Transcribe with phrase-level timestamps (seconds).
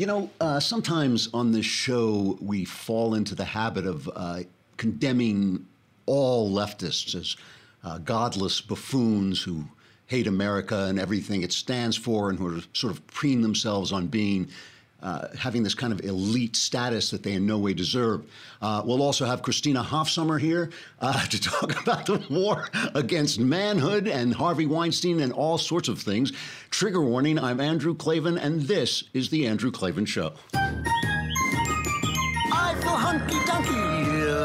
[0.00, 4.44] You know, uh, sometimes on this show, we fall into the habit of uh,
[4.78, 5.66] condemning
[6.06, 7.36] all leftists as
[7.84, 9.66] uh, godless buffoons who
[10.06, 14.48] hate America and everything it stands for and who sort of preen themselves on being
[15.02, 18.24] uh, having this kind of elite status that they in no way deserve.
[18.60, 20.70] Uh, we'll also have Christina Hoff Sommers here
[21.00, 26.00] uh, to talk about the war against manhood and Harvey Weinstein and all sorts of
[26.00, 26.32] things.
[26.70, 30.32] Trigger warning I'm Andrew Klavan, and this is The Andrew Klavan Show.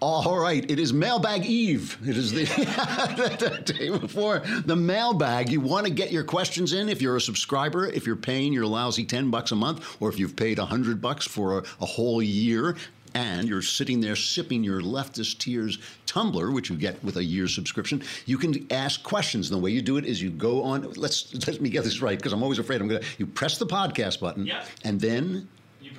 [0.00, 1.98] All right, it is Mailbag Eve.
[2.08, 5.50] It is the, the day before the mailbag.
[5.50, 8.64] You want to get your questions in if you're a subscriber, if you're paying your
[8.66, 12.22] lousy 10 bucks a month, or if you've paid 100 bucks for a, a whole
[12.22, 12.76] year
[13.12, 17.46] and you're sitting there sipping your leftist tears tumbler, which you get with a year
[17.46, 19.50] subscription, you can ask questions.
[19.50, 20.90] And the way you do it is you go on.
[20.94, 23.02] Let's let me get this right because I'm always afraid I'm gonna.
[23.18, 24.64] You press the podcast button, Yep.
[24.84, 25.48] and then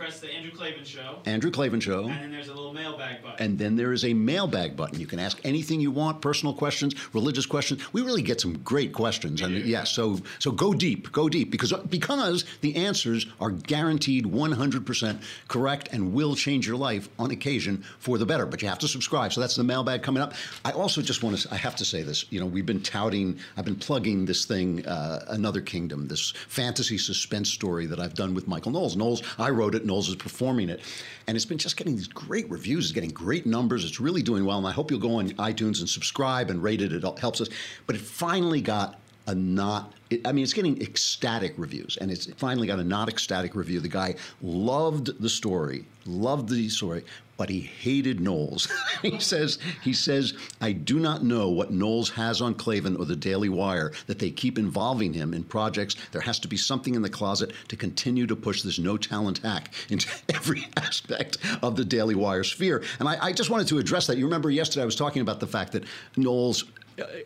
[0.01, 2.05] press the Andrew Klavan show, Andrew Klavan show.
[2.07, 3.45] and then there's a little mailbag button.
[3.45, 4.99] And then there is a mailbag button.
[4.99, 7.93] You can ask anything you want, personal questions, religious questions.
[7.93, 9.41] We really get some great questions.
[9.41, 15.21] And yes, so so go deep, go deep because because the answers are guaranteed 100%
[15.47, 18.47] correct and will change your life on occasion for the better.
[18.47, 19.33] But you have to subscribe.
[19.33, 20.33] So that's the mailbag coming up.
[20.65, 22.25] I also just want to I have to say this.
[22.31, 26.97] You know, we've been touting, I've been plugging this thing uh, Another Kingdom, this fantasy
[26.97, 28.95] suspense story that I've done with Michael Knowles.
[28.95, 30.79] Knowles, I wrote it, Knowles is performing it.
[31.27, 33.83] And it's been just getting these great reviews, it's getting great numbers.
[33.83, 34.57] It's really doing well.
[34.57, 36.93] And I hope you'll go on iTunes and subscribe and rate it.
[36.93, 37.49] It helps us.
[37.85, 41.97] But it finally got a not, it, I mean, it's getting ecstatic reviews.
[41.97, 43.79] And it's finally got a not ecstatic review.
[43.81, 47.03] The guy loved the story, loved the story,
[47.41, 48.71] but he hated Knowles.
[49.01, 53.15] he says, he says, I do not know what Knowles has on Klavan or the
[53.15, 55.95] Daily Wire that they keep involving him in projects.
[56.11, 59.39] There has to be something in the closet to continue to push this no talent
[59.39, 62.83] hack into every aspect of the Daily Wire sphere.
[62.99, 64.19] And I, I just wanted to address that.
[64.19, 65.85] You remember yesterday I was talking about the fact that
[66.15, 66.65] Knowles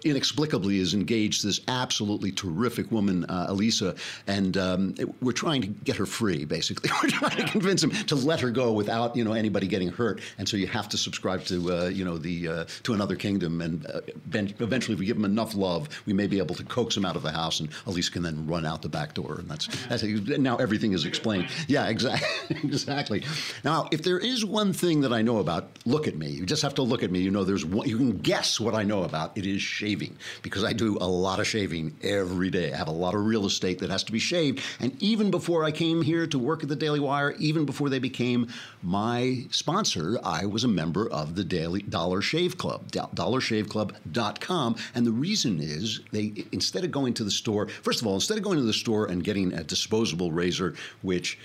[0.04, 3.96] inexplicably is engaged this absolutely terrific woman, uh, Elisa,
[4.28, 6.46] and um, we're trying to get her free.
[6.46, 9.90] Basically, we're trying to convince him to let her go without you know anybody getting
[9.90, 10.22] hurt.
[10.38, 13.62] And so you have to subscribe to uh, you know the uh, to another kingdom,
[13.62, 14.02] and uh,
[14.34, 17.16] eventually, if we give him enough love, we may be able to coax him out
[17.16, 19.38] of the house, and Elisa can then run out the back door.
[19.40, 21.48] And that's, that's now everything is explained.
[21.68, 23.24] Yeah, exactly, exactly.
[23.64, 26.30] Now, if there is one thing that I know about, look at me.
[26.30, 27.20] You just have to look at me.
[27.20, 29.38] You know, there's one, you can guess what I know about.
[29.38, 32.72] It is shaving because I do a lot of shaving every day.
[32.72, 34.62] I have a lot of real estate that has to be shaved.
[34.80, 38.00] And even before I came here to work at the Daily Wire, even before they
[38.00, 38.48] became
[38.84, 44.76] my sponsor, I was a member of the Daily Dollar Shave Club, do- dollarshaveclub.com.
[44.94, 48.38] And the reason is they instead of going to the store, first of all, instead
[48.38, 51.38] of going to the store and getting a disposable razor, which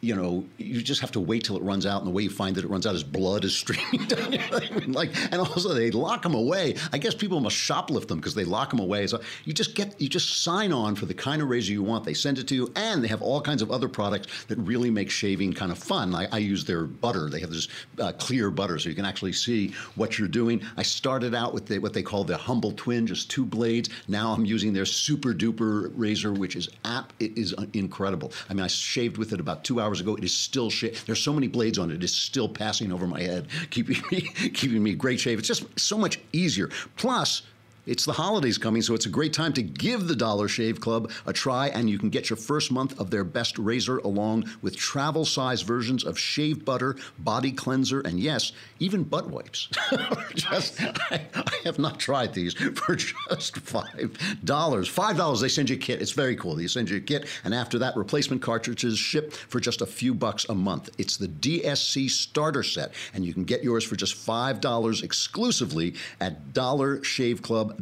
[0.00, 2.30] you know, you just have to wait till it runs out, and the way you
[2.30, 4.42] find that it runs out is blood is streaming down your.
[4.52, 6.76] I mean, like, and also they lock them away.
[6.92, 9.06] I guess people must shoplift them because they lock them away.
[9.08, 12.04] So you just get, you just sign on for the kind of razor you want.
[12.04, 14.90] They send it to you, and they have all kinds of other products that really
[14.90, 16.14] make shaving kind of fun.
[16.14, 17.28] I, I use their butter.
[17.28, 17.66] They have this
[17.98, 20.62] uh, clear butter, so you can actually see what you're doing.
[20.76, 23.90] I started out with the, what they call the humble twin, just two blades.
[24.06, 27.12] Now I'm using their super duper razor, which is app.
[27.18, 28.32] It is uh, incredible.
[28.48, 30.14] I mean, I shaved with it about two hours ago.
[30.16, 31.94] It is still sha- There's so many blades on it.
[31.96, 34.20] It is still passing over my head, keeping me
[34.54, 35.38] keeping me great shape.
[35.38, 36.68] It's just so much easier.
[36.96, 37.42] Plus.
[37.88, 41.10] It's the holidays coming, so it's a great time to give the Dollar Shave Club
[41.24, 44.76] a try, and you can get your first month of their best razor along with
[44.76, 49.70] travel size versions of shave butter, body cleanser, and yes, even butt wipes.
[50.34, 54.10] just, I, I have not tried these for just $5.
[54.44, 56.02] $5, they send you a kit.
[56.02, 56.56] It's very cool.
[56.56, 60.12] They send you a kit, and after that, replacement cartridges ship for just a few
[60.12, 60.90] bucks a month.
[60.98, 66.52] It's the DSC starter set, and you can get yours for just $5 exclusively at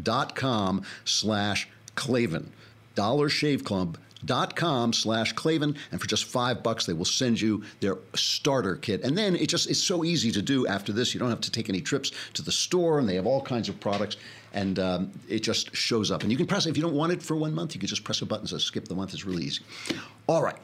[0.00, 2.52] dollarshaveclub.com slash Klavan.
[2.94, 9.02] dollarshaveclub.com slash Klavan, and for just five bucks, they will send you their starter kit.
[9.02, 11.14] And then it just it's so easy to do after this.
[11.14, 13.68] You don't have to take any trips to the store, and they have all kinds
[13.68, 14.16] of products.
[14.52, 16.22] And um, it just shows up.
[16.22, 18.04] And you can press, if you don't want it for one month, you can just
[18.04, 19.12] press a button says skip the month.
[19.12, 19.62] It's really easy.
[20.26, 20.56] All right.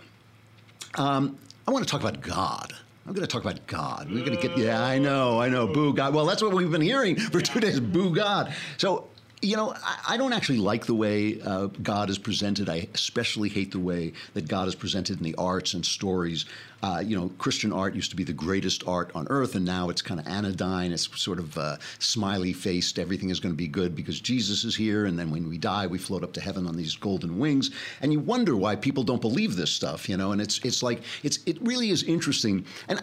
[0.94, 1.36] Um,
[1.68, 2.72] I want to talk about God.
[3.06, 4.08] I'm going to talk about God.
[4.10, 6.14] We're going to get, yeah, I know, I know, boo God.
[6.14, 8.54] Well, that's what we've been hearing for two days, boo God.
[8.78, 9.08] So,
[9.42, 12.68] you know, I, I don't actually like the way uh, God is presented.
[12.68, 16.46] I especially hate the way that God is presented in the arts and stories.
[16.82, 19.88] Uh, you know, Christian art used to be the greatest art on earth, and now
[19.88, 20.92] it's kind of anodyne.
[20.92, 22.98] It's sort of uh, smiley faced.
[22.98, 25.86] Everything is going to be good because Jesus is here, and then when we die,
[25.86, 27.70] we float up to heaven on these golden wings.
[28.00, 30.32] And you wonder why people don't believe this stuff, you know.
[30.32, 32.64] And it's it's like it's it really is interesting.
[32.88, 33.02] And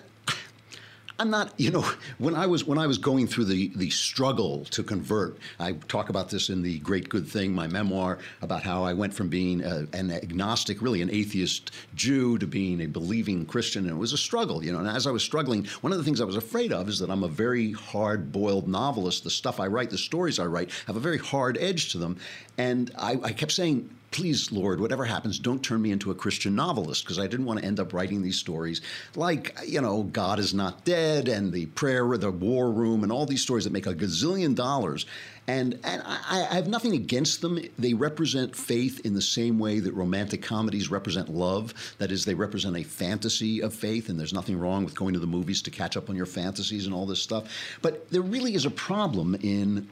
[1.19, 1.86] I'm not, you know,
[2.18, 6.07] when I was when I was going through the the struggle to convert, I talk
[6.07, 9.62] about this in the Great Good Thing, my memoir, about how I went from being
[9.62, 14.13] a, an agnostic, really an atheist Jew, to being a believing Christian, and it was
[14.13, 14.80] a struggle, you know.
[14.80, 17.10] And as I was struggling, one of the things I was afraid of is that
[17.10, 19.25] I'm a very hard-boiled novelist.
[19.25, 22.16] The stuff I write, the stories I write, have a very hard edge to them,
[22.57, 26.56] and I, I kept saying please, Lord, whatever happens, don't turn me into a Christian
[26.56, 28.81] novelist because I didn't want to end up writing these stories
[29.15, 33.25] like, you know, God is not dead and the prayer, the war room, and all
[33.25, 35.06] these stories that make a gazillion dollars.
[35.47, 37.59] And, and I, I have nothing against them.
[37.77, 41.73] They represent faith in the same way that romantic comedies represent love.
[41.97, 45.19] That is, they represent a fantasy of faith, and there's nothing wrong with going to
[45.19, 47.51] the movies to catch up on your fantasies and all this stuff.
[47.81, 49.89] But there really is a problem in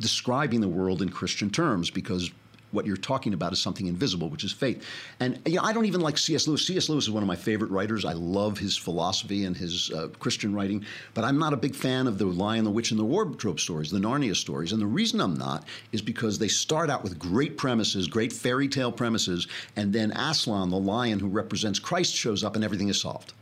[0.00, 2.30] describing the world in Christian terms because
[2.72, 4.84] what you're talking about is something invisible, which is faith.
[5.20, 6.46] And you know, I don't even like C.S.
[6.46, 6.66] Lewis.
[6.66, 6.88] C.S.
[6.88, 8.04] Lewis is one of my favorite writers.
[8.04, 10.84] I love his philosophy and his uh, Christian writing,
[11.14, 13.90] but I'm not a big fan of the Lion, the Witch, and the Wardrobe stories,
[13.90, 14.72] the Narnia stories.
[14.72, 18.68] And the reason I'm not is because they start out with great premises, great fairy
[18.68, 19.46] tale premises,
[19.76, 23.32] and then Aslan, the lion who represents Christ, shows up and everything is solved.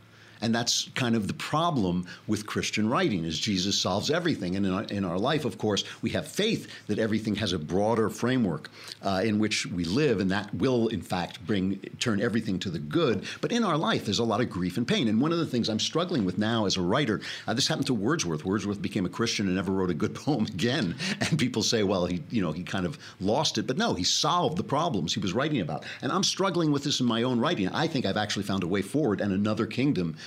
[0.45, 4.55] And that's kind of the problem with Christian writing is Jesus solves everything.
[4.55, 7.57] And in our, in our life, of course, we have faith that everything has a
[7.57, 8.69] broader framework
[9.01, 12.77] uh, in which we live, and that will, in fact, bring turn everything to the
[12.77, 13.23] good.
[13.41, 15.07] But in our life, there's a lot of grief and pain.
[15.07, 17.87] And one of the things I'm struggling with now as a writer, uh, this happened
[17.87, 18.45] to Wordsworth.
[18.45, 20.95] Wordsworth became a Christian and never wrote a good poem again.
[21.21, 23.65] And people say, well, he, you know, he kind of lost it.
[23.65, 25.85] But no, he solved the problems he was writing about.
[26.03, 27.67] And I'm struggling with this in my own writing.
[27.69, 30.15] I think I've actually found a way forward and another kingdom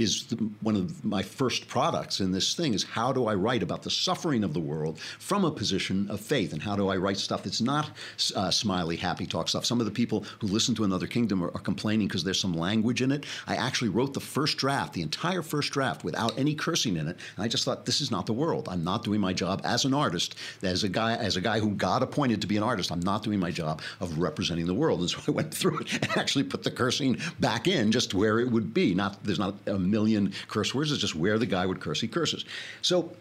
[0.00, 3.62] is the, one of my first products in this thing is how do I write
[3.62, 6.52] about the suffering of the world from a position of faith?
[6.52, 7.90] And how do I write stuff that's not
[8.34, 9.64] uh, smiley happy talk stuff?
[9.64, 12.54] Some of the people who listen to another kingdom are, are complaining because there's some
[12.54, 13.24] language in it.
[13.46, 17.16] I actually wrote the first draft the entire first draft without any cursing in it.
[17.36, 18.68] And I just thought this is not the world.
[18.70, 21.70] I'm not doing my job as an artist as a guy as a guy who
[21.70, 22.90] God appointed to be an artist.
[22.90, 25.00] I'm not doing my job of representing the world.
[25.00, 28.40] And so I went through it and actually put the cursing back in just where
[28.40, 28.94] it would be.
[28.94, 29.54] Not there's not
[29.90, 30.92] million curse words.
[30.92, 32.44] It's just where the guy would curse, he curses.
[32.82, 33.12] So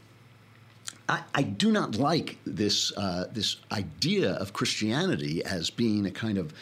[1.10, 6.38] I, I do not like this uh, this idea of Christianity as being a kind
[6.38, 6.54] of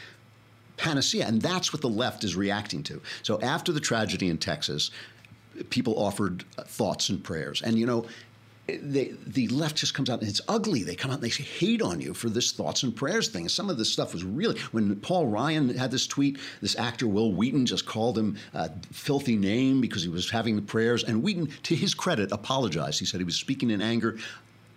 [0.77, 3.01] panacea, and that's what the left is reacting to.
[3.23, 4.91] So after the tragedy in Texas,
[5.69, 8.05] people offered thoughts and prayers, and you know
[8.67, 10.83] they, the left just comes out and it's ugly.
[10.83, 13.47] They come out and they hate on you for this thoughts and prayers thing.
[13.47, 16.37] Some of this stuff was really when Paul Ryan had this tweet.
[16.61, 20.61] This actor Wil Wheaton just called him a filthy name because he was having the
[20.61, 21.03] prayers.
[21.03, 22.99] And Wheaton, to his credit, apologized.
[22.99, 24.17] He said he was speaking in anger.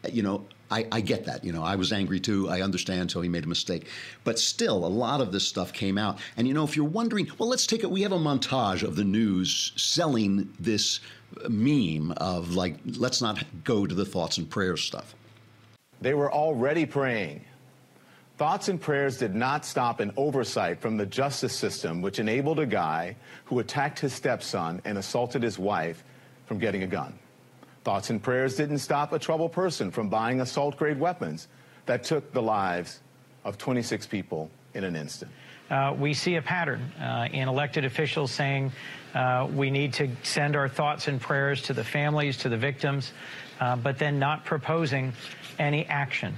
[0.09, 1.45] You know, I, I, get that.
[1.45, 2.49] You know, I was angry too.
[2.49, 3.11] I understand.
[3.11, 3.87] So he made a mistake.
[4.23, 6.19] But still, a lot of this stuff came out.
[6.37, 7.91] And you know, if you're wondering, well, let's take it.
[7.91, 11.01] We have a montage of the news selling this
[11.49, 15.15] meme of like, let's not go to the thoughts and prayers stuff.
[16.01, 17.45] They were already praying.
[18.39, 22.65] Thoughts and prayers did not stop an oversight from the justice system, which enabled a
[22.65, 26.03] guy who attacked his stepson and assaulted his wife
[26.47, 27.13] from getting a gun.
[27.85, 31.49] Thoughts and prayers didn't stop a troubled person from buying assault grade weapons
[31.85, 33.01] that took the lives
[33.45, 35.31] of 26 people in an instant.
[35.71, 38.73] Uh, we see a pattern uh, in elected officials saying
[39.15, 43.13] uh, we need to send our thoughts and prayers to the families, to the victims,
[43.61, 45.13] uh, but then not proposing
[45.59, 46.35] any action.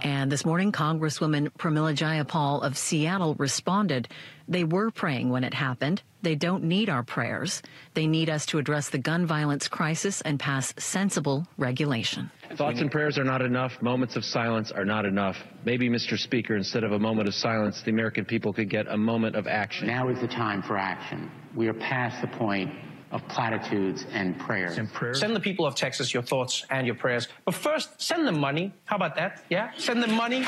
[0.00, 4.08] And this morning, Congresswoman Pramila Jayapal of Seattle responded
[4.48, 6.02] they were praying when it happened.
[6.22, 7.62] They don't need our prayers.
[7.94, 12.30] They need us to address the gun violence crisis and pass sensible regulation.
[12.56, 13.72] Thoughts and prayers are not enough.
[13.80, 15.36] Moments of silence are not enough.
[15.64, 16.18] Maybe, Mr.
[16.18, 19.46] Speaker, instead of a moment of silence, the American people could get a moment of
[19.46, 19.86] action.
[19.86, 21.30] Now is the time for action.
[21.56, 22.70] We are past the point
[23.12, 24.78] of platitudes and prayers.
[24.78, 25.20] and prayers.
[25.20, 27.28] Send the people of Texas your thoughts and your prayers.
[27.44, 28.72] But first, send them money.
[28.84, 29.44] How about that?
[29.50, 29.70] Yeah?
[29.76, 30.44] Send them money.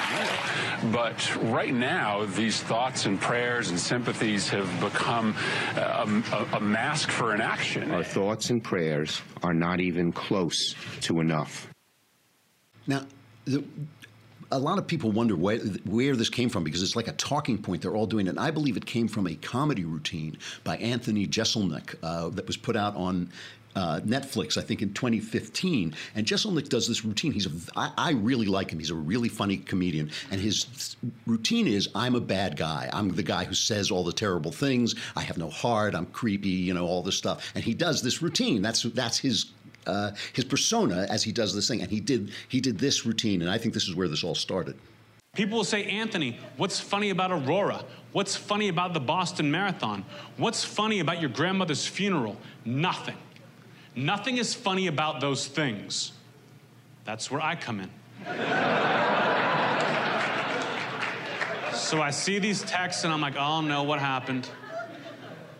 [0.90, 5.36] But right now, these thoughts and prayers and sympathies have become
[5.76, 5.80] a,
[6.32, 7.90] a, a mask for inaction.
[7.90, 11.68] Our thoughts and prayers are not even close to enough.
[12.86, 13.06] Now,
[13.44, 13.62] the,
[14.52, 17.58] a lot of people wonder where, where this came from because it's like a talking
[17.58, 17.82] point.
[17.82, 18.30] They're all doing it.
[18.30, 22.56] And I believe it came from a comedy routine by Anthony Jeselnik uh, that was
[22.56, 23.30] put out on
[23.76, 25.94] uh, Netflix, I think, in 2015.
[26.14, 27.32] And Jeselnik does this routine.
[27.32, 28.78] He's a, I, I really like him.
[28.78, 30.10] He's a really funny comedian.
[30.30, 30.96] And his
[31.26, 32.88] routine is I'm a bad guy.
[32.92, 34.94] I'm the guy who says all the terrible things.
[35.16, 35.94] I have no heart.
[35.94, 37.50] I'm creepy, you know, all this stuff.
[37.54, 38.62] And he does this routine.
[38.62, 39.46] That's, that's his
[39.86, 41.82] uh, his persona as he does this thing.
[41.82, 44.34] And he did he did this routine, and I think this is where this all
[44.34, 44.76] started.
[45.34, 47.84] People will say, Anthony, what's funny about Aurora?
[48.12, 50.04] What's funny about the Boston Marathon?
[50.36, 52.36] What's funny about your grandmother's funeral?
[52.64, 53.16] Nothing.
[53.96, 56.12] Nothing is funny about those things.
[57.04, 57.90] That's where I come in.
[61.74, 64.48] so I see these texts and I'm like, oh no, what happened?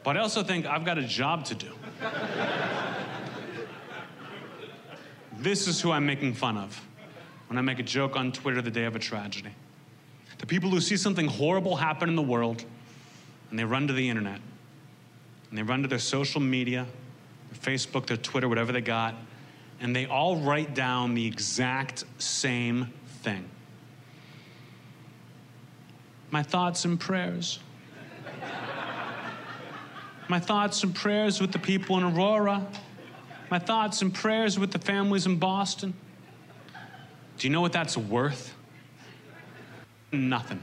[0.05, 1.73] But I also think I've got a job to do.
[5.39, 6.81] This is who I'm making fun of
[7.49, 9.51] when I make a joke on Twitter the day of a tragedy.
[10.39, 12.65] The people who see something horrible happen in the world
[13.51, 14.41] and they run to the internet
[15.49, 16.87] and they run to their social media,
[17.51, 19.15] their Facebook, their Twitter, whatever they got,
[19.81, 23.49] and they all write down the exact same thing.
[26.31, 27.61] My thoughts and prayers.
[30.29, 32.67] My thoughts and prayers with the people in Aurora
[33.55, 35.95] my thoughts and prayers with the families in Boston.
[37.39, 38.53] Do you know what that's worth?
[40.11, 40.59] Nothing.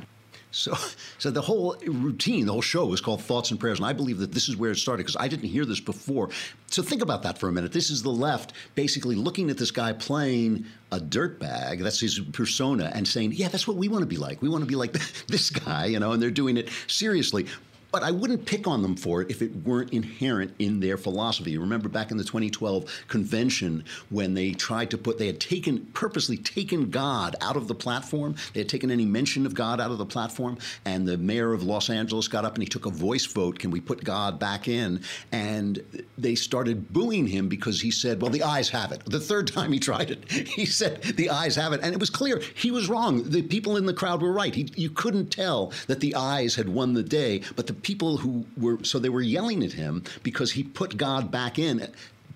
[0.51, 0.75] So,
[1.17, 4.17] so the whole routine, the whole show is called Thoughts and Prayers, and I believe
[4.17, 6.31] that this is where it started because I didn't hear this before.
[6.67, 7.71] So think about that for a minute.
[7.71, 11.81] This is the left basically looking at this guy playing a dirtbag.
[11.81, 14.41] That's his persona, and saying, "Yeah, that's what we want to be like.
[14.41, 14.91] We want to be like
[15.27, 16.11] this guy," you know.
[16.11, 17.45] And they're doing it seriously.
[17.91, 21.57] But I wouldn't pick on them for it if it weren't inherent in their philosophy.
[21.57, 26.37] Remember back in the 2012 convention when they tried to put, they had taken, purposely
[26.37, 28.35] taken God out of the platform.
[28.53, 30.57] They had taken any mention of God out of the platform.
[30.85, 33.71] And the mayor of Los Angeles got up and he took a voice vote can
[33.71, 35.01] we put God back in?
[35.31, 39.03] And they started booing him because he said, well, the ayes have it.
[39.05, 41.81] The third time he tried it, he said, the ayes have it.
[41.83, 43.29] And it was clear he was wrong.
[43.29, 44.55] The people in the crowd were right.
[44.55, 48.45] He, you couldn't tell that the ayes had won the day, but the people who
[48.57, 51.87] were so they were yelling at him because he put God back in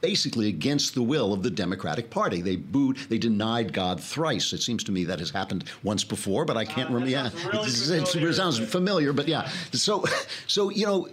[0.01, 2.41] basically against the will of the Democratic Party.
[2.41, 4.53] They booed, they denied God thrice.
[4.53, 7.09] It seems to me that has happened once before, but I can't remember.
[7.09, 9.49] Yeah, it sounds familiar, but yeah.
[9.71, 10.05] So,
[10.47, 11.09] so you know,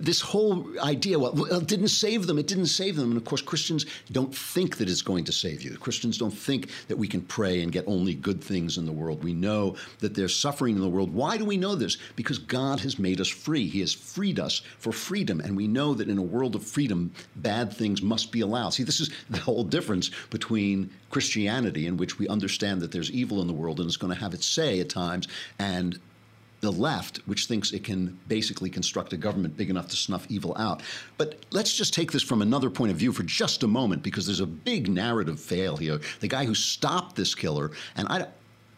[0.00, 2.38] this whole idea, well, it didn't save them.
[2.38, 3.10] It didn't save them.
[3.10, 5.76] And of course, Christians don't think that it's going to save you.
[5.76, 9.24] Christians don't think that we can pray and get only good things in the world.
[9.24, 11.12] We know that there's suffering in the world.
[11.12, 11.98] Why do we know this?
[12.16, 13.68] Because God has made us free.
[13.68, 15.40] He has freed us for freedom.
[15.40, 18.70] And we know that in a world of freedom, bad things must be allowed.
[18.70, 23.40] See, this is the whole difference between Christianity, in which we understand that there's evil
[23.40, 25.26] in the world and it's going to have its say at times,
[25.58, 25.98] and
[26.60, 30.56] the left, which thinks it can basically construct a government big enough to snuff evil
[30.58, 30.82] out.
[31.16, 34.26] But let's just take this from another point of view for just a moment, because
[34.26, 36.00] there's a big narrative fail here.
[36.20, 38.26] The guy who stopped this killer, and I,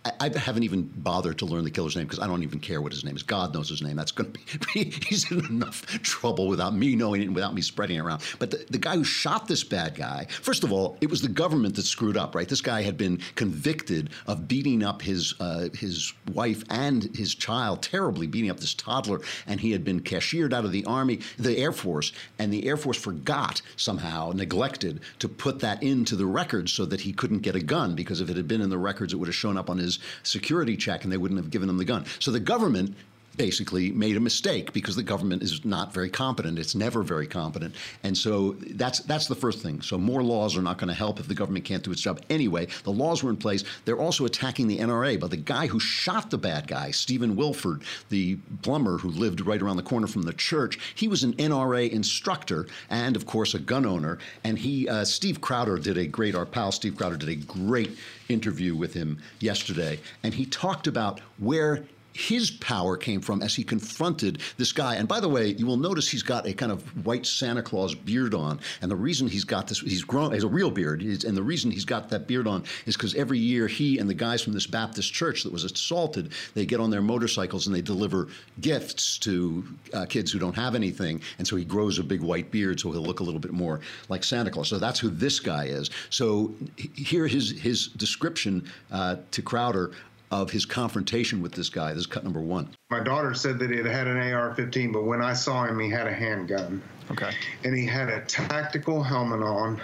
[0.02, 2.90] I haven't even bothered to learn the killer's name because I don't even care what
[2.90, 3.22] his name is.
[3.22, 3.96] God knows his name.
[3.96, 7.60] That's going to be, he's in enough trouble without me knowing it and without me
[7.60, 8.22] spreading it around.
[8.38, 11.28] But the, the guy who shot this bad guy, first of all, it was the
[11.28, 12.48] government that screwed up, right?
[12.48, 17.82] This guy had been convicted of beating up his, uh, his wife and his child,
[17.82, 21.58] terribly beating up this toddler, and he had been cashiered out of the Army, the
[21.58, 26.72] Air Force, and the Air Force forgot somehow, neglected, to put that into the records
[26.72, 29.12] so that he couldn't get a gun because if it had been in the records,
[29.12, 31.68] it would have shown up on his his security check and they wouldn't have given
[31.68, 32.04] him the gun.
[32.18, 32.94] So the government
[33.36, 36.58] basically made a mistake because the government is not very competent.
[36.58, 37.74] It's never very competent.
[38.02, 39.82] And so that's that's the first thing.
[39.82, 42.20] So more laws are not going to help if the government can't do its job
[42.28, 42.66] anyway.
[42.84, 43.64] The laws were in place.
[43.84, 47.82] They're also attacking the NRA, but the guy who shot the bad guy, Stephen Willeford,
[48.08, 51.90] the plumber who lived right around the corner from the church, he was an NRA
[51.90, 54.18] instructor and of course a gun owner.
[54.44, 57.96] And he uh, Steve Crowder did a great our pal Steve Crowder did a great
[58.28, 63.64] interview with him yesterday and he talked about where his power came from as he
[63.64, 64.96] confronted this guy.
[64.96, 67.94] And by the way, you will notice he's got a kind of white Santa Claus
[67.94, 68.60] beard on.
[68.82, 71.02] And the reason he's got this, he's grown, he's a real beard.
[71.02, 74.14] and the reason he's got that beard on is because every year he and the
[74.14, 77.82] guys from this Baptist church that was assaulted, they get on their motorcycles and they
[77.82, 78.28] deliver
[78.60, 79.64] gifts to
[79.94, 81.20] uh, kids who don't have anything.
[81.38, 83.80] And so he grows a big white beard so he'll look a little bit more
[84.08, 84.68] like Santa Claus.
[84.68, 85.90] So that's who this guy is.
[86.10, 89.92] So here his his description uh, to Crowder
[90.30, 91.90] of his confrontation with this guy.
[91.92, 92.68] This is cut number one.
[92.90, 95.90] My daughter said that it had an AR 15, but when I saw him, he
[95.90, 96.82] had a handgun.
[97.10, 97.32] Okay.
[97.64, 99.80] And he had a tactical helmet on,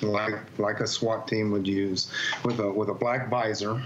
[0.00, 2.10] like like a SWAT team would use,
[2.44, 3.82] with a with a black visor.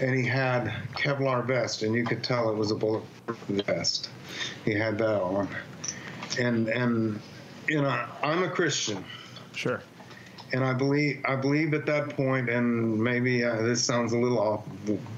[0.00, 4.08] and he had Kevlar vest, and you could tell it was a bulletproof vest.
[4.64, 5.48] He had that on,
[6.38, 7.20] and and
[7.68, 9.04] you know I'm a Christian.
[9.52, 9.82] Sure.
[10.52, 14.38] And I believe I believe at that point, and maybe uh, this sounds a little
[14.38, 14.64] off,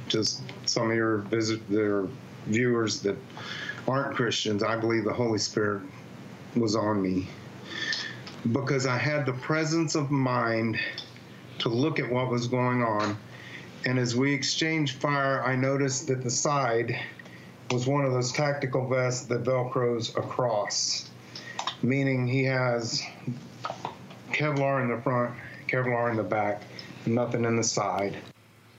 [0.08, 2.06] just some of your visit their
[2.46, 3.16] viewers that
[3.86, 4.62] aren't Christians.
[4.62, 5.82] I believe the Holy Spirit
[6.56, 7.28] was on me
[8.52, 10.78] because I had the presence of mind
[11.58, 13.16] to look at what was going on.
[13.86, 16.98] And as we exchanged fire, I noticed that the side
[17.70, 21.08] was one of those tactical vests that velcros across,
[21.82, 23.02] meaning he has
[24.40, 25.34] Kevlar in the front,
[25.68, 26.62] Kevlar in the back,
[27.04, 28.16] nothing in the side.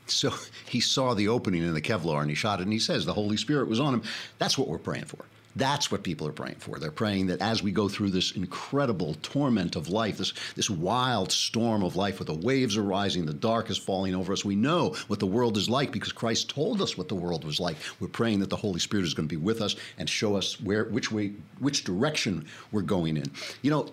[0.08, 0.34] So
[0.66, 3.14] he saw the opening in the Kevlar and he shot it and he says the
[3.14, 4.02] Holy Spirit was on him.
[4.40, 5.24] That's what we're praying for.
[5.56, 6.80] That's what people are praying for.
[6.80, 11.32] They're praying that as we go through this incredible torment of life, this, this wild
[11.32, 14.56] storm of life where the waves are rising, the dark is falling over us, we
[14.56, 17.76] know what the world is like because Christ told us what the world was like.
[18.00, 20.60] We're praying that the Holy Spirit is going to be with us and show us
[20.62, 23.30] where, which way, which direction we're going in.
[23.62, 23.90] You know,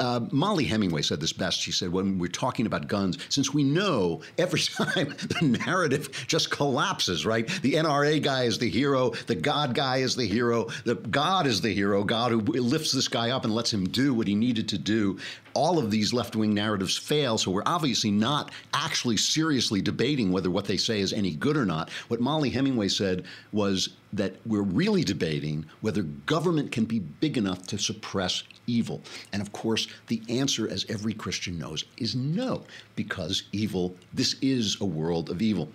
[0.00, 1.60] uh, Mollie Hemingway said this best.
[1.60, 6.50] She said, when we're talking about guns, since we know every time the narrative just
[6.50, 7.46] collapses, right?
[7.62, 11.60] The NRA guy is the hero, the God guy is the hero, the God is
[11.60, 14.68] the hero, God who lifts this guy up and lets him do what he needed
[14.70, 15.18] to do.
[15.52, 20.50] All of these left wing narratives fail, so we're obviously not actually seriously debating whether
[20.50, 21.90] what they say is any good or not.
[22.08, 27.66] What Mollie Hemingway said was that we're really debating whether government can be big enough
[27.66, 29.02] to suppress evil.
[29.32, 32.64] And of course, the answer, as every Christian knows, is no,
[32.96, 35.68] because evil, this is a world of evil.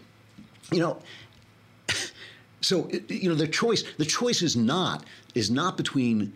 [0.71, 0.97] You know,
[2.61, 6.35] so you know the choice the choice is not is not between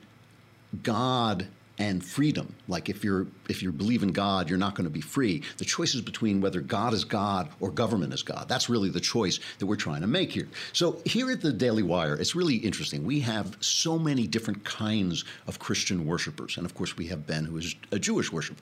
[0.84, 1.48] God
[1.78, 2.54] and freedom.
[2.68, 5.44] Like if you're if you believe in God, you're not going to be free.
[5.58, 8.48] The choice is between whether God is God or government is God.
[8.48, 10.48] That's really the choice that we're trying to make here.
[10.74, 13.04] So here at the Daily Wire, it's really interesting.
[13.04, 17.46] We have so many different kinds of Christian worshipers, and of course we have Ben,
[17.46, 18.62] who is a Jewish worshiper,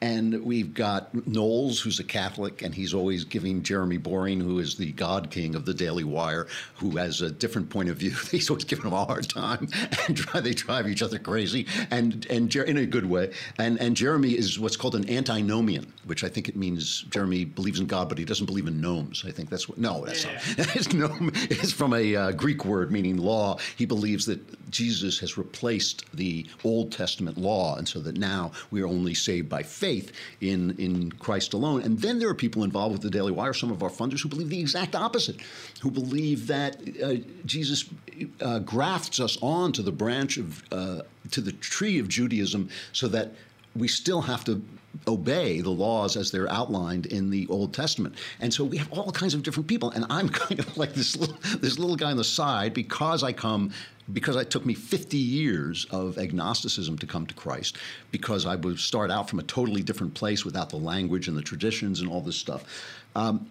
[0.00, 4.76] and we've got Knowles, who's a Catholic, and he's always giving Jeremy Boring, who is
[4.76, 8.10] the God King of the Daily Wire, who has a different point of view.
[8.30, 9.68] He's always giving him a hard time,
[10.08, 13.32] and they drive each other crazy, and and in a good way.
[13.58, 17.80] And and Jeremy is what's called an antinomian, which I think it means Jeremy believes
[17.80, 19.24] in God, but he doesn't believe in gnomes.
[19.26, 19.78] I think that's what.
[19.78, 20.40] No, that's yeah.
[20.58, 20.76] not.
[20.76, 23.58] It's gnome is from a uh, Greek word meaning law.
[23.76, 28.82] He believes that Jesus has replaced the Old Testament law, and so that now we
[28.82, 31.82] are only saved by faith in in Christ alone.
[31.82, 34.28] And then there are people involved with the Daily Wire, some of our funders who
[34.28, 35.36] believe the exact opposite,
[35.80, 37.86] who believe that uh, Jesus
[38.40, 43.08] uh, grafts us on to the branch of uh, to the tree of Judaism so
[43.08, 43.32] that
[43.78, 44.62] we still have to
[45.06, 48.14] obey the laws as they're outlined in the Old Testament.
[48.40, 49.90] And so we have all kinds of different people.
[49.90, 53.32] And I'm kind of like this little, this little guy on the side because I
[53.32, 53.72] come
[54.12, 57.76] because it took me 50 years of agnosticism to come to Christ,
[58.12, 61.42] because I would start out from a totally different place without the language and the
[61.42, 62.64] traditions and all this stuff.
[63.16, 63.48] Um,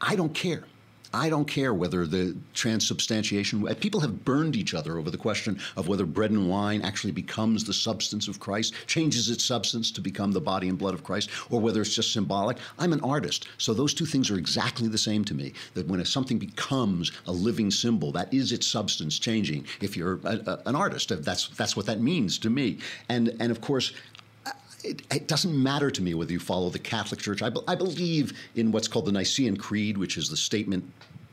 [0.00, 0.64] I don't care.
[1.12, 5.58] I don't care whether the transubstantiation, uh, people have burned each other over the question
[5.76, 10.00] of whether bread and wine actually becomes the substance of Christ, changes its substance to
[10.00, 12.58] become the body and blood of Christ, or whether it's just symbolic.
[12.78, 15.54] I'm an artist, so those two things are exactly the same to me.
[15.74, 19.66] That when something becomes a living symbol, that is its substance changing.
[19.80, 22.78] If you're a, a, an artist, that's, that's what that means to me.
[23.08, 23.92] And, and of course,
[24.84, 27.42] it, it, doesn't matter to me whether you follow the Catholic Church.
[27.42, 30.84] I, be, I, believe in what's called the Nicene Creed, which is the statement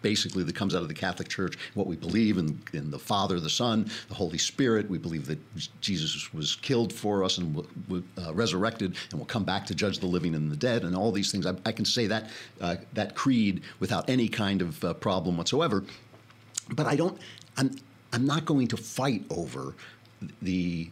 [0.01, 3.39] basically that comes out of the Catholic Church, what we believe in, in the Father,
[3.39, 4.87] the Son, the Holy Spirit.
[4.87, 5.39] We believe that
[5.81, 9.73] Jesus was killed for us and w- w- uh, resurrected and will come back to
[9.73, 11.47] judge the living and the dead, and all these things.
[11.47, 12.29] I, I can say that
[12.61, 15.83] uh, that creed without any kind of uh, problem whatsoever.
[16.69, 17.19] But I don't.
[17.57, 17.75] I'm.
[18.13, 19.73] I'm not going to fight over
[20.41, 20.89] the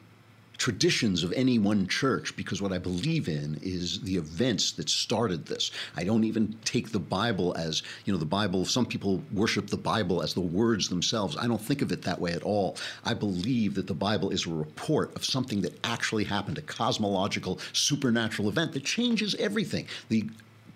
[0.63, 5.45] traditions of any one church because what I believe in is the events that started
[5.45, 5.71] this.
[5.97, 9.75] I don't even take the Bible as, you know, the Bible, some people worship the
[9.75, 11.35] Bible as the words themselves.
[11.35, 12.77] I don't think of it that way at all.
[13.03, 17.59] I believe that the Bible is a report of something that actually happened, a cosmological,
[17.73, 20.29] supernatural event that changes everything the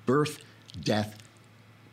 [0.06, 0.40] birth,
[0.84, 1.18] death,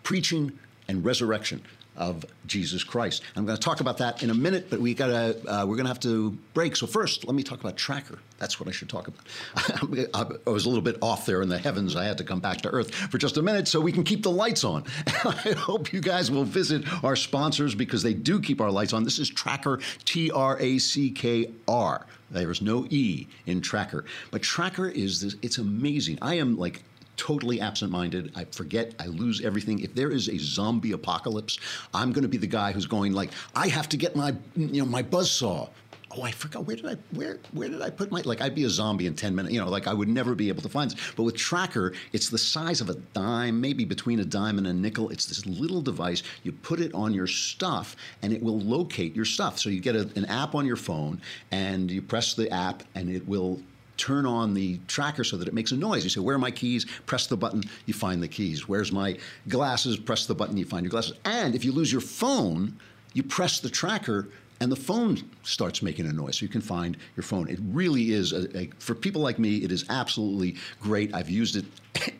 [0.02, 1.62] preaching, and resurrection
[1.96, 3.22] of Jesus Christ.
[3.36, 5.76] I'm going to talk about that in a minute, but we got to uh, we're
[5.76, 6.76] going to have to break.
[6.76, 8.18] So first, let me talk about Tracker.
[8.38, 9.20] That's what I should talk about.
[10.46, 11.96] I was a little bit off there in the heavens.
[11.96, 14.22] I had to come back to Earth for just a minute so we can keep
[14.22, 14.84] the lights on.
[15.06, 19.04] I hope you guys will visit our sponsors because they do keep our lights on.
[19.04, 22.06] This is Tracker, T R A C K R.
[22.30, 25.36] There is no E in Tracker, but Tracker is this.
[25.42, 26.18] It's amazing.
[26.20, 26.82] I am like
[27.16, 28.32] totally absent-minded.
[28.34, 28.94] I forget.
[28.98, 29.80] I lose everything.
[29.80, 31.58] If there is a zombie apocalypse,
[31.92, 34.82] I'm going to be the guy who's going like, I have to get my, you
[34.82, 35.68] know, my buzz saw.
[36.16, 36.64] Oh, I forgot.
[36.64, 38.40] Where did I where where did I put my like?
[38.40, 39.52] I'd be a zombie in ten minutes.
[39.52, 41.00] You know, like I would never be able to find this.
[41.16, 44.72] But with Tracker, it's the size of a dime, maybe between a dime and a
[44.72, 45.10] nickel.
[45.10, 46.22] It's this little device.
[46.44, 49.58] You put it on your stuff, and it will locate your stuff.
[49.58, 53.10] So you get a, an app on your phone, and you press the app, and
[53.10, 53.60] it will
[53.96, 56.04] turn on the tracker so that it makes a noise.
[56.04, 56.84] You say, Where are my keys?
[57.06, 58.68] Press the button, you find the keys.
[58.68, 59.96] Where's my glasses?
[59.96, 61.16] Press the button, you find your glasses.
[61.24, 62.78] And if you lose your phone,
[63.12, 64.28] you press the tracker
[64.60, 67.48] and the phone starts making a noise so you can find your phone.
[67.48, 71.14] It really is, a, a, for people like me, it is absolutely great.
[71.14, 71.64] I've used it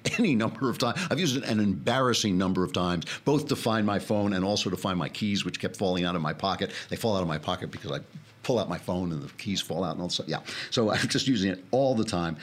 [0.18, 1.00] any number of times.
[1.10, 4.68] I've used it an embarrassing number of times, both to find my phone and also
[4.68, 6.70] to find my keys, which kept falling out of my pocket.
[6.88, 8.00] They fall out of my pocket because I
[8.44, 10.28] pull out my phone and the keys fall out and all that.
[10.28, 12.36] Yeah, so I'm just using it all the time.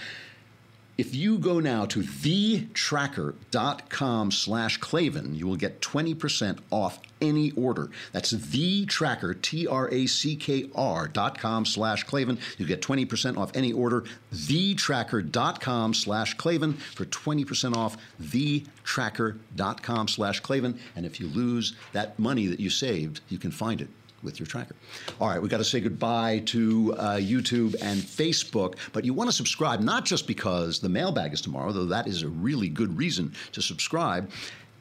[0.98, 7.90] If you go now to thetracker.com slash Klavan, you will get 20% off any order.
[8.12, 12.38] That's thetracker, T-R-A-C-K-R dot com slash Klavan.
[12.58, 14.04] You get 20% off any order.
[14.34, 20.80] Thetracker.com slash Klavan for 20% off thetracker.com slash Klavan.
[20.96, 23.90] And if you lose that money that you saved, you can find it
[24.24, 24.76] with your tracker.
[25.20, 29.30] All right, we've got to say goodbye to uh, YouTube and Facebook, but you want
[29.30, 32.98] to subscribe not just because the mailbag is tomorrow, though that is a really good
[32.98, 34.30] reason to subscribe.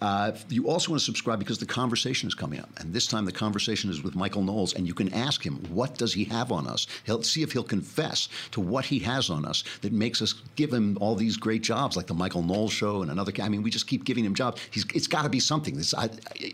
[0.00, 3.24] Uh, you also want to subscribe because the conversation is coming up, and this time
[3.24, 6.50] the conversation is with Michael Knowles, and you can ask him what does he have
[6.50, 6.86] on us.
[7.04, 10.72] He'll see if he'll confess to what he has on us that makes us give
[10.72, 13.32] him all these great jobs, like the Michael Knowles show and another.
[13.42, 14.60] I mean, we just keep giving him jobs.
[14.70, 15.76] He's, it's got to be something.
[15.76, 15.94] This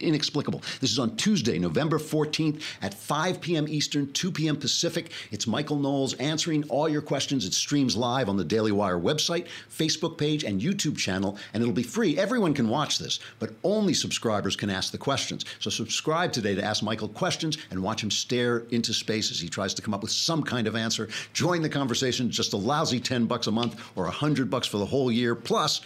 [0.01, 0.63] inexplicable.
[0.81, 3.69] This is on Tuesday, November fourteenth at 5 p.m.
[3.69, 4.57] Eastern, 2 p.m.
[4.57, 5.13] Pacific.
[5.31, 7.45] It's Michael Knowles answering all your questions.
[7.45, 11.75] It streams live on the Daily Wire website, Facebook page, and YouTube channel, and it'll
[11.75, 12.19] be free.
[12.19, 15.45] Everyone can watch this but only subscribers can ask the questions.
[15.61, 19.49] So subscribe today to ask Michael questions and watch him stare into space as he
[19.49, 21.09] tries to come up with some kind of answer.
[21.33, 24.87] Join the conversation, just a lousy 10 bucks a month or 100 bucks for the
[24.87, 25.35] whole year.
[25.35, 25.81] Plus,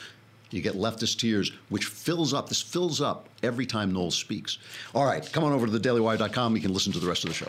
[0.51, 2.49] you get leftist tears, which fills up.
[2.49, 4.59] This fills up every time Knowles speaks.
[4.95, 6.57] All right, come on over to thedailywire.com.
[6.57, 7.49] You can listen to the rest of the show.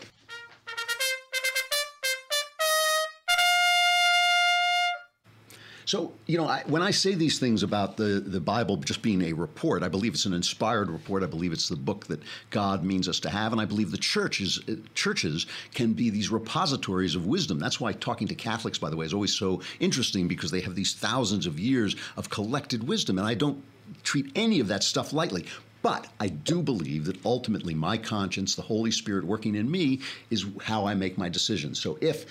[5.92, 9.22] So, you know, I, when I say these things about the, the Bible just being
[9.24, 11.22] a report, I believe it's an inspired report.
[11.22, 13.52] I believe it's the book that God means us to have.
[13.52, 17.60] And I believe the churches, uh, churches can be these repositories of wisdom.
[17.60, 20.76] That's why talking to Catholics, by the way, is always so interesting because they have
[20.76, 23.18] these thousands of years of collected wisdom.
[23.18, 23.62] And I don't
[24.04, 25.46] treat any of that stuff lightly.
[25.82, 30.00] But I do believe that ultimately my conscience, the Holy Spirit working in me,
[30.30, 31.82] is how I make my decisions.
[31.82, 32.26] So if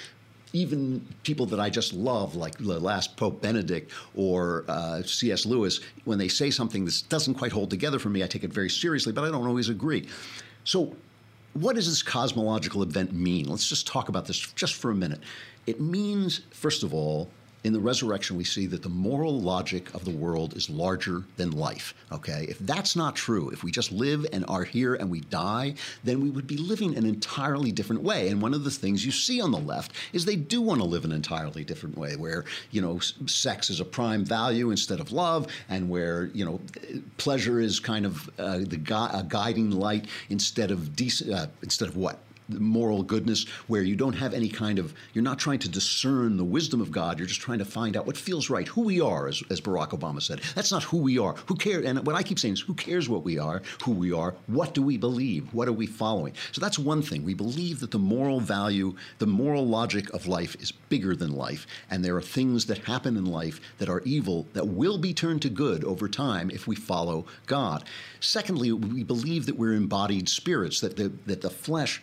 [0.52, 5.46] even people that I just love, like the last Pope Benedict or uh, C.S.
[5.46, 8.52] Lewis, when they say something that doesn't quite hold together for me, I take it
[8.52, 10.08] very seriously, but I don't always agree.
[10.64, 10.94] So,
[11.54, 13.48] what does this cosmological event mean?
[13.48, 15.20] Let's just talk about this just for a minute.
[15.66, 17.28] It means, first of all,
[17.62, 21.50] in the resurrection, we see that the moral logic of the world is larger than
[21.50, 21.94] life.
[22.10, 22.46] Okay?
[22.48, 26.20] If that's not true, if we just live and are here and we die, then
[26.20, 28.28] we would be living an entirely different way.
[28.28, 30.86] And one of the things you see on the left is they do want to
[30.86, 35.12] live an entirely different way, where, you know, sex is a prime value instead of
[35.12, 36.60] love, and where, you know,
[37.18, 41.96] pleasure is kind of uh, the gui- guiding light instead of decent, uh, instead of
[41.96, 42.18] what?
[42.58, 46.44] Moral goodness where you don't have any kind of you're not trying to discern the
[46.44, 47.18] wisdom of god.
[47.18, 49.90] You're just trying to find out what feels right who we are as, as barack
[49.90, 50.40] obama said.
[50.54, 51.34] That's not who we are.
[51.46, 54.12] Who cares and what i keep saying is who cares what we are who we
[54.12, 54.34] are?
[54.46, 55.52] What do we believe?
[55.52, 56.34] What are we following?
[56.52, 57.24] So that's one thing.
[57.24, 61.66] We believe that the moral value the moral logic of life is bigger than life
[61.90, 65.42] and there are things that happen in life that are evil that will be turned
[65.42, 67.84] to good over time if we follow god.
[68.20, 72.02] Secondly we believe that we're embodied spirits that the, that the flesh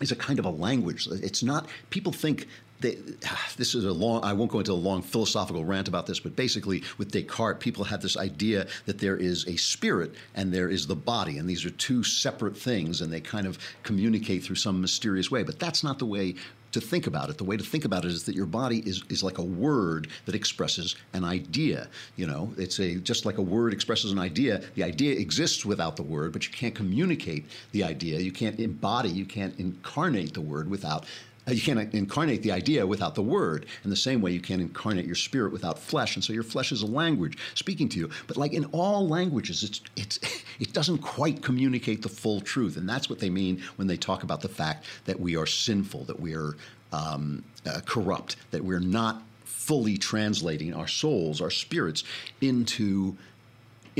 [0.00, 1.06] is a kind of a language.
[1.10, 2.46] It's not, people think
[2.80, 6.06] they, ah, this is a long, I won't go into a long philosophical rant about
[6.06, 10.52] this, but basically with Descartes, people have this idea that there is a spirit and
[10.52, 14.42] there is the body, and these are two separate things, and they kind of communicate
[14.44, 15.42] through some mysterious way.
[15.42, 16.36] But that's not the way
[16.72, 17.38] to think about it.
[17.38, 20.08] The way to think about it is that your body is, is like a word
[20.26, 21.88] that expresses an idea.
[22.16, 24.62] You know, it's a just like a word expresses an idea.
[24.74, 28.20] The idea exists without the word, but you can't communicate the idea.
[28.20, 29.08] You can't embody.
[29.08, 31.06] You can't incarnate the word without
[31.54, 33.66] you can't incarnate the idea without the word.
[33.84, 36.16] In the same way, you can't incarnate your spirit without flesh.
[36.16, 38.10] And so your flesh is a language speaking to you.
[38.26, 40.18] But like in all languages, it's, it's,
[40.60, 42.76] it doesn't quite communicate the full truth.
[42.76, 46.04] And that's what they mean when they talk about the fact that we are sinful,
[46.04, 46.56] that we are
[46.92, 52.02] um, uh, corrupt, that we're not fully translating our souls, our spirits,
[52.40, 53.16] into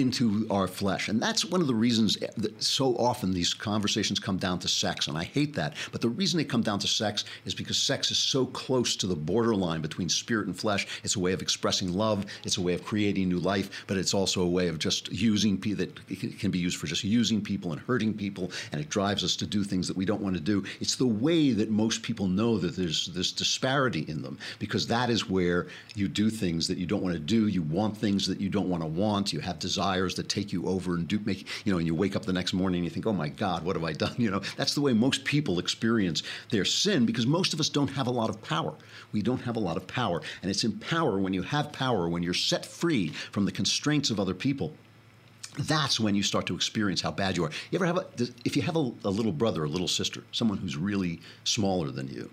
[0.01, 1.09] into our flesh.
[1.09, 5.07] And that's one of the reasons that so often these conversations come down to sex.
[5.07, 5.75] And I hate that.
[5.93, 9.07] But the reason they come down to sex is because sex is so close to
[9.07, 10.87] the borderline between spirit and flesh.
[11.05, 14.15] It's a way of expressing love, it's a way of creating new life, but it's
[14.15, 17.73] also a way of just using people that can be used for just using people
[17.73, 18.51] and hurting people.
[18.73, 20.65] And it drives us to do things that we don't want to do.
[20.81, 25.11] It's the way that most people know that there's this disparity in them because that
[25.11, 27.49] is where you do things that you don't want to do.
[27.49, 29.33] You want things that you don't want to want.
[29.33, 31.95] You have desires desires that take you over and do make you know, and you
[31.95, 34.15] wake up the next morning and you think, oh my God, what have I done?
[34.21, 37.89] You know, that's the way most people experience their sin because most of us don't
[37.89, 38.75] have a lot of power.
[39.13, 42.09] We don't have a lot of power, and it's in power when you have power,
[42.09, 44.73] when you're set free from the constraints of other people
[45.59, 47.51] that's when you start to experience how bad you are.
[47.71, 48.07] You ever have a,
[48.45, 52.07] if you have a, a, little brother a little sister, someone who's really smaller than
[52.07, 52.31] you,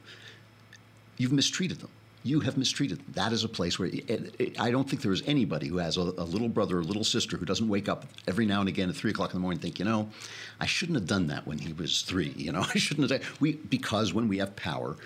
[1.17, 1.89] you've mistreated them
[2.23, 3.01] you have mistreated.
[3.13, 5.97] That is a place where it, it, I don't think there is anybody who has
[5.97, 8.89] a, a, little brother or little sister who doesn't wake up every now and again
[8.89, 10.09] at three o'clock in the morning and think, you know,
[10.59, 12.33] I shouldn't have done that when he was three.
[12.35, 13.21] You know, I shouldn't have.
[13.21, 13.29] Done.
[13.39, 14.97] We because when we have power,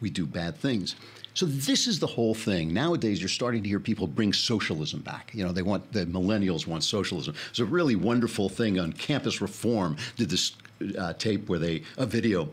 [0.00, 0.96] we do bad things.
[1.34, 2.74] So this is the whole thing.
[2.74, 5.30] Nowadays, you're starting to hear people bring socialism back.
[5.32, 7.34] You know, they want the millennials want socialism.
[7.50, 9.96] It's a really wonderful thing on campus reform.
[10.16, 10.52] Did this
[10.98, 12.48] uh, tape where they a video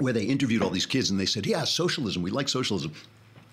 [0.00, 2.92] where they interviewed all these kids and they said, Yeah, socialism, we like socialism.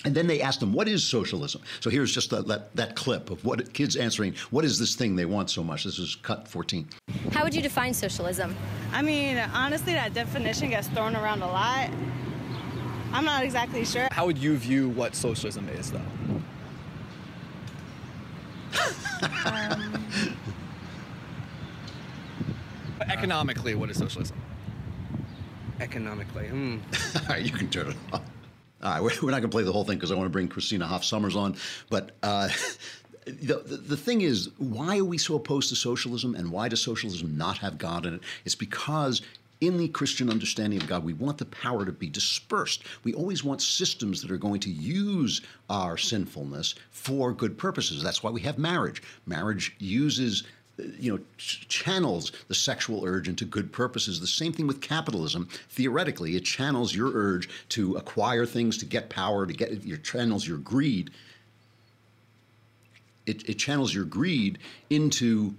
[0.06, 1.62] And then they asked them, What is socialism?
[1.80, 5.16] So here's just that, that, that, clip of what kids answering, What is this thing
[5.16, 5.84] they want so much?
[5.84, 6.88] This is cut 14.
[7.32, 8.56] How would you define socialism?
[8.92, 11.90] I mean, honestly, that definition gets thrown around a lot.
[13.12, 14.08] I'm not exactly sure.
[14.12, 16.02] How would you view what socialism is, though?
[19.46, 20.04] um,
[23.10, 24.38] Economically, what is socialism?
[25.80, 26.46] Economically.
[26.46, 26.80] Mm.
[27.30, 28.22] All right, you can turn it off.
[28.84, 30.48] All right, we're, not going to play the whole thing because I want to bring
[30.48, 31.56] Christina Hoff Sommers on.
[31.90, 32.50] But uh,
[33.26, 36.82] the, the, the thing is, why are we so opposed to socialism and why does
[36.82, 38.22] socialism not have God in it?
[38.46, 39.22] It's because
[39.62, 42.84] in the Christian understanding of God, we want the power to be dispersed.
[43.04, 48.04] We always want systems that are going to use our sinfulness for good purposes.
[48.04, 49.02] That's why we have marriage.
[49.26, 50.44] Marriage uses
[50.78, 54.20] you know, ch- channels the sexual urge into good purposes.
[54.20, 55.48] The same thing with capitalism.
[55.70, 60.48] Theoretically, it channels your urge to acquire things, to get power, to get your channels
[60.48, 61.12] your greed.
[63.26, 64.60] It, it channels your greed
[64.90, 65.56] into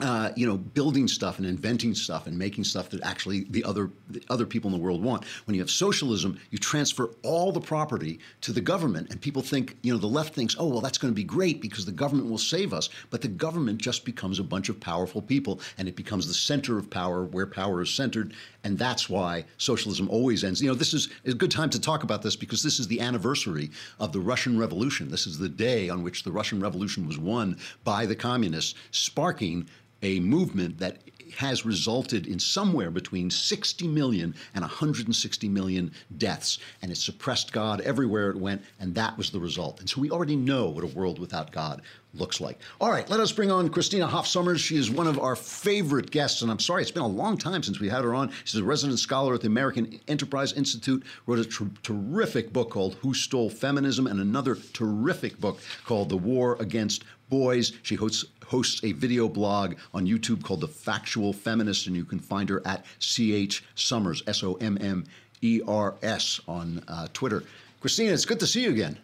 [0.00, 3.90] uh, you know, building stuff and inventing stuff and making stuff that actually the other
[4.10, 5.24] the other people in the world want.
[5.46, 9.76] When you have socialism, you transfer all the property to the government, and people think,
[9.82, 12.28] you know, the left thinks, oh, well, that's going to be great because the government
[12.28, 12.88] will save us.
[13.10, 16.78] But the government just becomes a bunch of powerful people, and it becomes the center
[16.78, 20.60] of power where power is centered, and that's why socialism always ends.
[20.60, 23.00] You know, this is a good time to talk about this because this is the
[23.00, 25.08] anniversary of the Russian Revolution.
[25.08, 29.68] This is the day on which the Russian Revolution was won by the communists, sparking
[30.02, 30.98] a movement that
[31.36, 36.58] has resulted in somewhere between 60 million and 160 million deaths.
[36.82, 39.80] And it suppressed God everywhere it went, and that was the result.
[39.80, 41.82] And so we already know what a world without God
[42.14, 42.58] looks like.
[42.80, 44.60] All right, let us bring on Christina Hoff Sommers.
[44.60, 47.62] She is one of our favorite guests, and I'm sorry, it's been a long time
[47.62, 48.32] since we had her on.
[48.44, 52.94] She's a resident scholar at the American Enterprise Institute, wrote a tr- terrific book called
[52.96, 57.72] Who Stole Feminism, and another terrific book called The War Against Boys.
[57.82, 62.20] She hosts hosts a video blog on YouTube called The Factual Feminist, and you can
[62.20, 65.04] find her at CH Sommers, S O M M
[65.42, 67.42] E R S, on uh, Twitter.
[67.80, 68.96] Christina, it's good to see you again.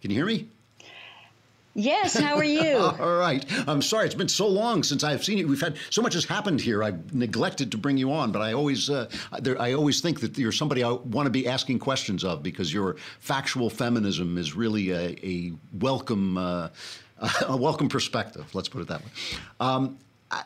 [0.00, 0.48] Can you hear me?
[1.74, 2.76] Yes, how are you?
[2.76, 3.44] All right.
[3.68, 5.46] I'm sorry, it's been so long since I've seen you.
[5.46, 6.82] We've had so much has happened here.
[6.82, 10.36] I've neglected to bring you on, but I always, uh, there, I always think that
[10.36, 14.90] you're somebody I want to be asking questions of because your factual feminism is really
[14.90, 16.36] a, a welcome.
[16.36, 16.68] Uh,
[17.46, 18.46] a welcome perspective.
[18.54, 19.10] Let's put it that way.
[19.60, 19.98] Um,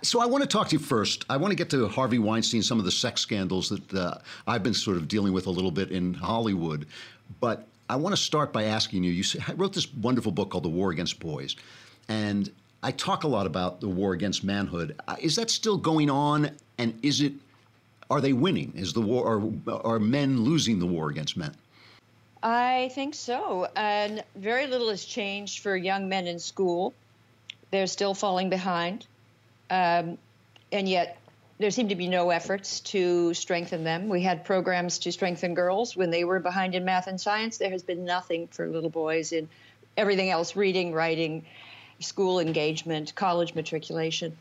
[0.02, 1.24] so I want to talk to you first.
[1.28, 4.62] I want to get to Harvey Weinstein, some of the sex scandals that uh, I've
[4.62, 6.86] been sort of dealing with a little bit in Hollywood.
[7.40, 9.10] But I want to start by asking you.
[9.10, 9.24] You
[9.56, 11.56] wrote this wonderful book called The War Against Boys,
[12.08, 12.50] and
[12.82, 14.98] I talk a lot about the war against manhood.
[15.06, 16.50] Uh, is that still going on?
[16.78, 17.32] And is it?
[18.10, 18.72] Are they winning?
[18.76, 19.52] Is the war?
[19.66, 21.54] Are, are men losing the war against men?
[22.42, 23.68] I think so.
[23.76, 26.92] And very little has changed for young men in school.
[27.70, 29.06] They're still falling behind.
[29.70, 30.18] Um,
[30.72, 31.18] and yet,
[31.58, 34.08] there seem to be no efforts to strengthen them.
[34.08, 37.58] We had programs to strengthen girls when they were behind in math and science.
[37.58, 39.48] There has been nothing for little boys in
[39.96, 41.44] everything else reading, writing,
[42.00, 44.36] school engagement, college matriculation.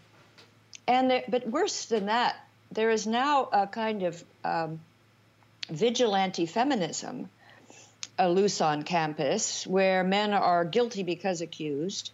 [0.87, 2.35] And there, but worse than that,
[2.71, 4.79] there is now a kind of um,
[5.69, 7.29] vigilante feminism
[8.19, 12.11] uh, loose on campus where men are guilty because accused.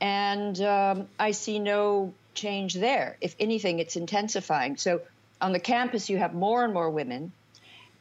[0.00, 3.16] And um, I see no change there.
[3.20, 4.76] If anything, it's intensifying.
[4.76, 5.00] So
[5.40, 7.32] on the campus, you have more and more women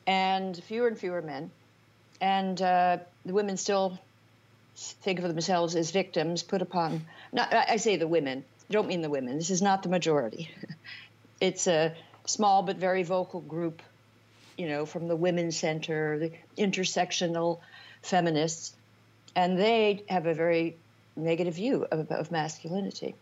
[0.05, 1.51] and fewer and fewer men.
[2.21, 3.99] And uh, the women still
[4.75, 9.09] think of themselves as victims put upon, not, I say the women, don't mean the
[9.09, 9.37] women.
[9.37, 10.51] This is not the majority.
[11.41, 11.95] it's a
[12.25, 13.81] small but very vocal group,
[14.57, 17.59] you know, from the Women's Center, the intersectional
[18.01, 18.73] feminists,
[19.35, 20.75] and they have a very
[21.15, 23.15] negative view of, of masculinity.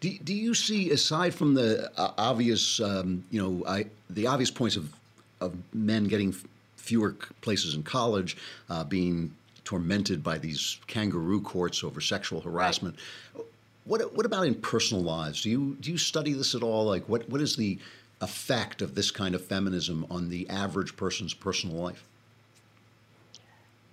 [0.00, 4.50] Do, do you see, aside from the uh, obvious, um, you know, I, the obvious
[4.50, 4.92] points of,
[5.40, 6.34] of men getting
[6.76, 8.36] fewer places in college,
[8.68, 9.32] uh, being
[9.64, 12.96] tormented by these kangaroo courts over sexual harassment,
[13.36, 13.44] right.
[13.84, 15.42] what, what about in personal lives?
[15.42, 16.84] Do you, do you study this at all?
[16.84, 17.78] Like, what, what is the
[18.22, 22.04] effect of this kind of feminism on the average person's personal life?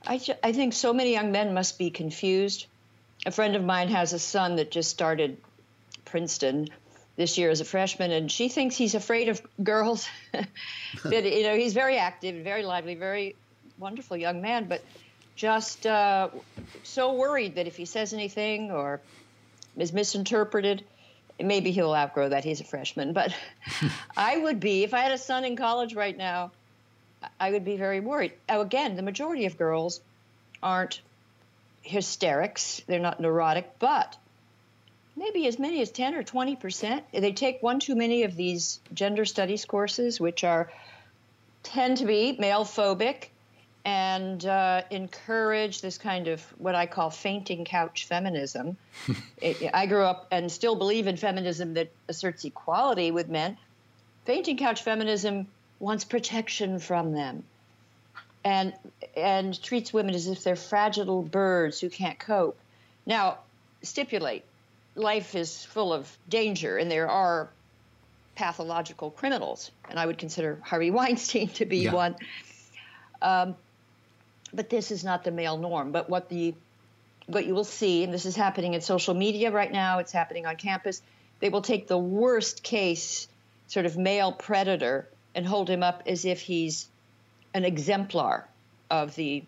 [0.05, 2.67] I, I think so many young men must be confused.
[3.25, 5.37] A friend of mine has a son that just started
[6.05, 6.69] Princeton
[7.17, 10.07] this year as a freshman, and she thinks he's afraid of girls.
[10.31, 13.35] that you know, he's very active, very lively, very
[13.77, 14.81] wonderful young man, but
[15.35, 16.29] just uh,
[16.83, 19.01] so worried that if he says anything or
[19.77, 20.83] is misinterpreted,
[21.39, 22.43] maybe he'll outgrow that.
[22.43, 23.33] He's a freshman, but
[24.17, 26.51] I would be if I had a son in college right now.
[27.39, 28.33] I would be very worried.
[28.47, 29.99] Now, again, the majority of girls
[30.63, 31.01] aren't
[31.81, 34.17] hysterics; they're not neurotic, but
[35.17, 37.03] maybe as many as 10 or 20 percent.
[37.11, 40.71] They take one too many of these gender studies courses, which are
[41.63, 43.29] tend to be male phobic
[43.85, 48.77] and uh, encourage this kind of what I call fainting couch feminism.
[49.41, 53.57] it, I grew up and still believe in feminism that asserts equality with men.
[54.25, 55.47] Fainting couch feminism
[55.79, 57.43] wants protection from them
[58.43, 58.73] and
[59.15, 62.57] and treats women as if they're fragile birds who can't cope.
[63.05, 63.39] Now,
[63.81, 64.43] stipulate
[64.95, 67.49] life is full of danger and there are
[68.35, 71.93] pathological criminals, and I would consider Harvey Weinstein to be yeah.
[71.93, 72.15] one.
[73.21, 73.55] Um,
[74.53, 75.91] but this is not the male norm.
[75.91, 76.53] But what the
[77.27, 80.45] what you will see, and this is happening in social media right now, it's happening
[80.45, 81.01] on campus.
[81.39, 83.27] They will take the worst case,
[83.67, 86.87] sort of male predator, and hold him up as if he's
[87.53, 88.47] an exemplar
[88.89, 89.43] of the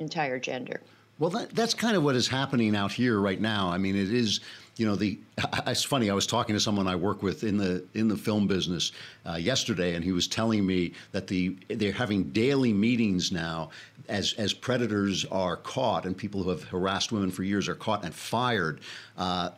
[0.00, 0.80] entire gender.
[1.18, 3.68] Well, that, that's kind of what is happening out here right now.
[3.68, 4.40] I mean, it is
[4.76, 5.18] you know the
[5.66, 8.46] it's funny i was talking to someone i work with in the in the film
[8.46, 8.92] business
[9.26, 13.70] uh, yesterday and he was telling me that the they're having daily meetings now
[14.08, 18.04] as as predators are caught and people who have harassed women for years are caught
[18.04, 18.80] and fired
[19.16, 19.50] uh,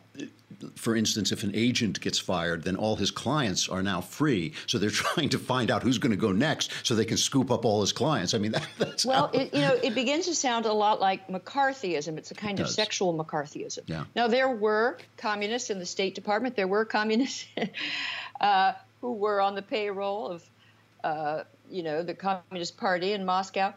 [0.75, 4.53] for instance, if an agent gets fired, then all his clients are now free.
[4.67, 7.51] So they're trying to find out who's going to go next, so they can scoop
[7.51, 8.33] up all his clients.
[8.33, 11.27] I mean, that, that's well, it, you know, it begins to sound a lot like
[11.27, 12.17] McCarthyism.
[12.17, 13.81] It's a kind of sexual McCarthyism.
[13.87, 14.05] Yeah.
[14.15, 16.55] Now there were communists in the State Department.
[16.55, 17.45] There were communists
[18.41, 20.49] uh, who were on the payroll of,
[21.03, 23.73] uh, you know, the Communist Party in Moscow.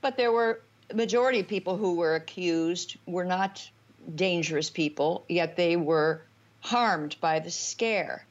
[0.00, 0.60] But there were
[0.94, 3.68] majority of people who were accused were not
[4.14, 6.22] dangerous people, yet they were
[6.60, 8.24] harmed by the scare.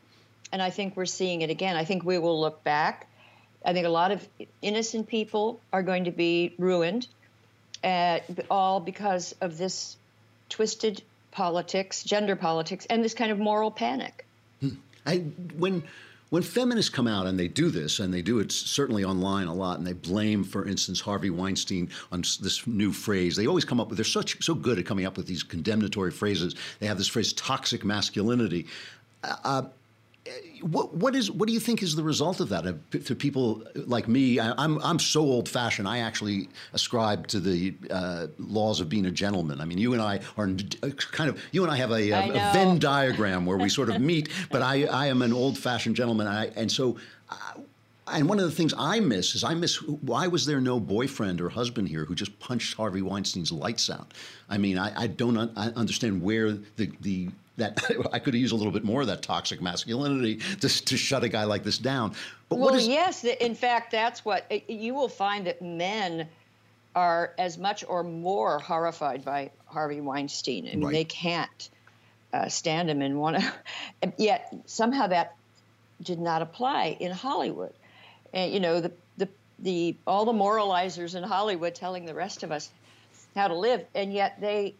[0.51, 1.75] And I think we're seeing it again.
[1.75, 3.07] I think we will look back.
[3.65, 4.27] I think a lot of
[4.61, 7.07] innocent people are going to be ruined,
[7.83, 9.97] uh, all because of this
[10.49, 11.01] twisted
[11.37, 14.25] politics, gender politics, and this kind of moral panic.
[14.59, 14.69] Hmm.
[15.05, 15.17] I,
[15.55, 15.83] when
[16.29, 19.53] when feminists come out and they do this, and they do it certainly online a
[19.53, 23.79] lot, and they blame, for instance, Harvey Weinstein on this new phrase, they always come
[23.79, 26.55] up with, they're such, so good at coming up with these condemnatory phrases.
[26.79, 28.65] They have this phrase, toxic masculinity.
[29.23, 29.65] Uh,
[30.61, 32.73] what what is what do you think is the result of that uh,
[33.05, 34.39] to people like me?
[34.39, 35.87] I, am I'm, I'm so old fashioned.
[35.87, 39.61] I actually ascribe to the uh, laws of being a gentleman.
[39.61, 40.49] I mean, you and I are
[40.83, 43.89] uh, kind of you and I have a, a, a Venn diagram where we sort
[43.89, 44.29] of meet.
[44.51, 46.97] But I I am an old fashioned gentleman, and, I, and so.
[47.29, 47.61] Uh,
[48.09, 51.41] and one of the things I miss is I miss why was there no boyfriend
[51.41, 54.13] or husband here who just punched Harvey Weinstein's lights out?
[54.49, 58.41] I mean, I, I don't un- I understand where the, the that I could have
[58.41, 61.63] used a little bit more of that toxic masculinity to, to shut a guy like
[61.63, 62.13] this down.
[62.49, 66.27] But well, yes, in fact, that's what you will find that men
[66.95, 70.67] are as much or more horrified by Harvey Weinstein.
[70.67, 70.93] I mean, right.
[70.93, 71.69] they can't
[72.33, 74.13] uh, stand him and want to.
[74.17, 75.35] Yet somehow that
[76.01, 77.73] did not apply in Hollywood.
[78.33, 79.29] And you know, the the
[79.59, 82.69] the all the moralizers in Hollywood telling the rest of us
[83.35, 84.75] how to live, and yet they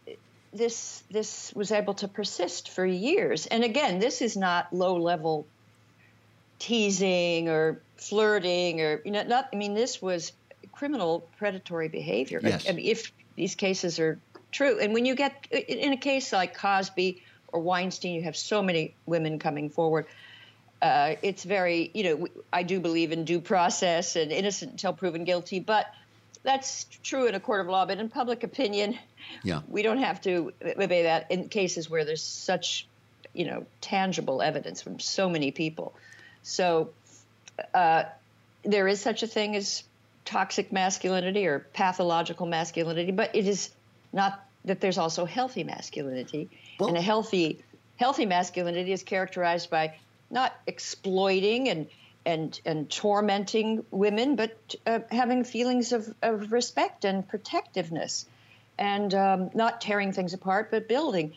[0.52, 3.46] this this was able to persist for years.
[3.46, 5.46] And again, this is not low level
[6.58, 10.32] teasing or flirting or you know not I mean this was
[10.72, 12.40] criminal predatory behavior.
[12.42, 12.68] Yes.
[12.68, 14.18] I mean, if these cases are
[14.52, 18.62] true, and when you get in a case like Cosby or Weinstein, you have so
[18.62, 20.06] many women coming forward.
[20.80, 25.24] Uh, it's very, you know, I do believe in due process and innocent until proven
[25.24, 25.92] guilty, but
[26.48, 27.84] that's true in a court of law.
[27.84, 28.98] But in public opinion,
[29.42, 29.60] Yeah.
[29.68, 32.86] we don't have to obey that in cases where there's such,
[33.34, 35.92] you know, tangible evidence from so many people.
[36.42, 36.88] So
[37.74, 38.04] uh,
[38.62, 39.84] there is such a thing as
[40.24, 43.68] toxic masculinity or pathological masculinity, but it is
[44.14, 46.48] not that there's also healthy masculinity.
[46.80, 47.62] and a healthy
[47.96, 49.92] healthy masculinity is characterized by
[50.30, 51.88] not exploiting and
[52.28, 58.26] and and tormenting women, but uh, having feelings of, of respect and protectiveness,
[58.78, 61.32] and um, not tearing things apart, but building.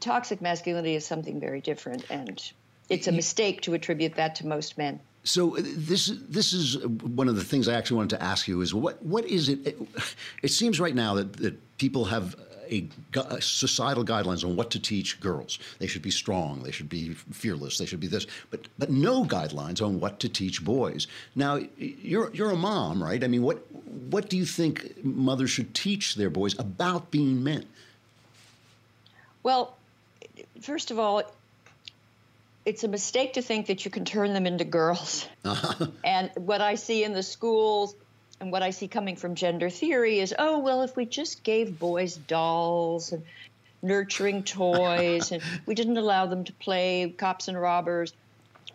[0.00, 2.42] Toxic masculinity is something very different, and
[2.88, 4.98] it's a mistake to attribute that to most men.
[5.22, 8.62] So uh, this this is one of the things I actually wanted to ask you
[8.62, 9.64] is what what is it?
[9.68, 9.78] It,
[10.42, 12.34] it seems right now that, that people have
[12.68, 15.58] a, gu- societal guidelines on what to teach girls.
[15.78, 16.62] They should be strong.
[16.62, 17.78] They should be fearless.
[17.78, 21.06] They should be this, but but no guidelines on what to teach boys.
[21.34, 23.22] Now you're you're a mom, right?
[23.22, 23.58] I mean, what
[24.10, 27.66] what do you think mothers should teach their boys about being men?
[29.42, 29.76] Well,
[30.60, 31.22] first of all,
[32.64, 35.28] it's a mistake to think that you can turn them into girls.
[35.44, 35.86] Uh-huh.
[36.04, 37.94] And what I see in the schools
[38.40, 41.78] and what I see coming from gender theory is oh, well, if we just gave
[41.78, 43.24] boys dolls and
[43.82, 48.12] nurturing toys and we didn't allow them to play cops and robbers,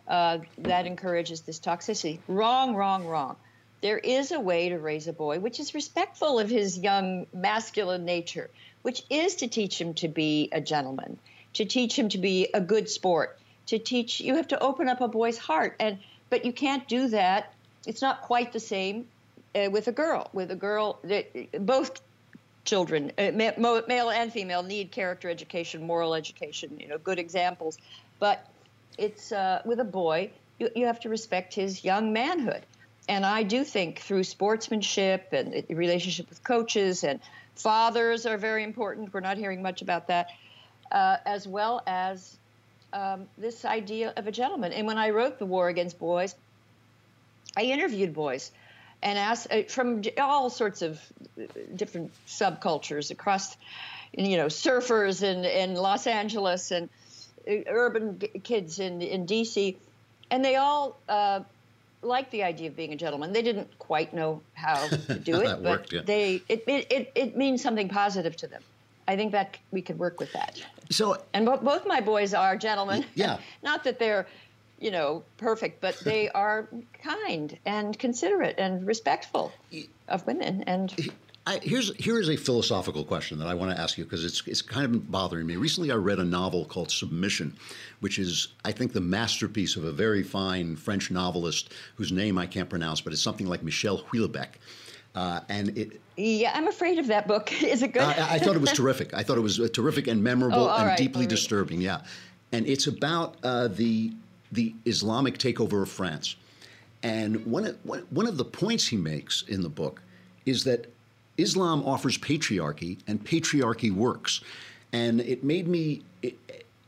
[0.08, 2.18] uh, that encourages this toxicity.
[2.28, 3.36] Wrong, wrong, wrong.
[3.80, 8.04] There is a way to raise a boy which is respectful of his young masculine
[8.04, 8.50] nature,
[8.82, 11.18] which is to teach him to be a gentleman,
[11.54, 15.00] to teach him to be a good sport, to teach you have to open up
[15.00, 15.98] a boy's heart and
[16.30, 17.52] but you can't do that
[17.86, 19.06] it's not quite the same
[19.54, 22.00] uh, with a girl with a girl that both
[22.64, 27.78] children uh, male and female need character education moral education you know good examples.
[28.18, 28.46] But
[28.98, 32.62] it's uh, with a boy you, you have to respect his young manhood.
[33.08, 37.20] And i do think through sportsmanship and the relationship with coaches and
[37.56, 39.12] fathers are very important.
[39.12, 40.28] We're not hearing much about that
[40.92, 42.36] uh, as well as
[42.92, 44.72] um, this idea of a gentleman.
[44.72, 46.34] And when I wrote The War Against Boys,
[47.56, 48.50] I interviewed boys
[49.02, 51.00] and asked uh, from all sorts of
[51.38, 51.44] uh,
[51.74, 53.56] different subcultures across,
[54.16, 56.88] you know, surfers in, in Los Angeles and
[57.48, 59.76] uh, urban kids in, in DC.
[60.30, 61.40] And they all uh,
[62.02, 63.32] liked the idea of being a gentleman.
[63.32, 66.02] They didn't quite know how to do it, but worked, yeah.
[66.04, 68.62] they it, it, it, it means something positive to them.
[69.08, 70.64] I think that we could work with that.
[70.90, 73.04] So, and bo- both my boys are gentlemen.
[73.14, 73.38] Yeah.
[73.62, 74.26] Not that they're,
[74.82, 76.68] you know, perfect, but they are
[77.02, 79.52] kind and considerate and respectful
[80.08, 80.64] of women.
[80.66, 80.94] And
[81.46, 84.46] I, here's here is a philosophical question that I want to ask you because it's
[84.46, 85.56] it's kind of bothering me.
[85.56, 87.56] Recently, I read a novel called Submission,
[88.00, 92.46] which is I think the masterpiece of a very fine French novelist whose name I
[92.46, 94.48] can't pronounce, but it's something like Michel Houellebecq.
[95.14, 97.52] Uh, and it, yeah, I'm afraid of that book.
[97.62, 98.02] Is it good?
[98.02, 99.12] I, I thought it was terrific.
[99.14, 101.36] I thought it was uh, terrific and memorable Oh, and right, deeply I'll read it.
[101.36, 101.80] disturbing.
[101.80, 102.00] Yeah,
[102.52, 104.12] and it's about uh, the
[104.52, 106.36] the Islamic takeover of France.
[107.02, 107.76] And one of,
[108.10, 110.00] one of the points he makes in the book
[110.46, 110.86] is that
[111.38, 114.42] Islam offers patriarchy, and patriarchy works.
[114.92, 116.02] And it made me.
[116.22, 116.38] It,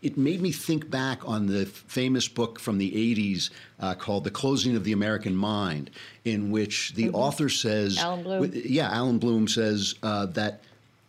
[0.02, 3.48] it made me think back on the famous book from the 80s
[3.80, 5.88] uh, called The Closing of the American Mind,
[6.26, 7.14] in which the Mhm.
[7.14, 10.60] author says, Allan yeah, Allan Bloom says uh, that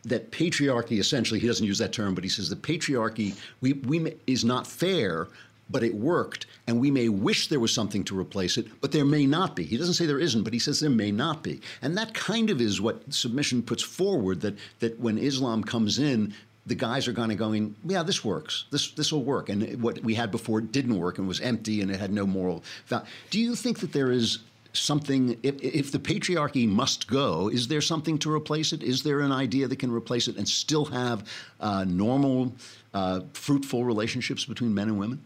[0.05, 4.15] that patriarchy essentially he doesn't use that term, but he says the patriarchy we, we
[4.27, 5.27] is not fair,
[5.69, 9.05] but it worked, and we may wish there was something to replace it, but there
[9.05, 9.63] may not be.
[9.63, 12.49] He doesn't say there isn't, but he says there may not be, and that kind
[12.49, 14.41] of is what submission puts forward.
[14.41, 16.33] That that when Islam comes in.
[16.67, 18.65] The guys are kind of going, yeah, this works.
[18.71, 19.49] This this will work.
[19.49, 22.63] And what we had before didn't work and was empty and it had no moral
[22.87, 23.05] value.
[23.29, 24.39] Do you think that there is
[24.77, 29.21] something if, if the patriarchy must go is there something to replace it is there
[29.21, 31.27] an idea that can replace it and still have
[31.59, 32.53] uh, normal
[32.93, 35.25] uh, fruitful relationships between men and women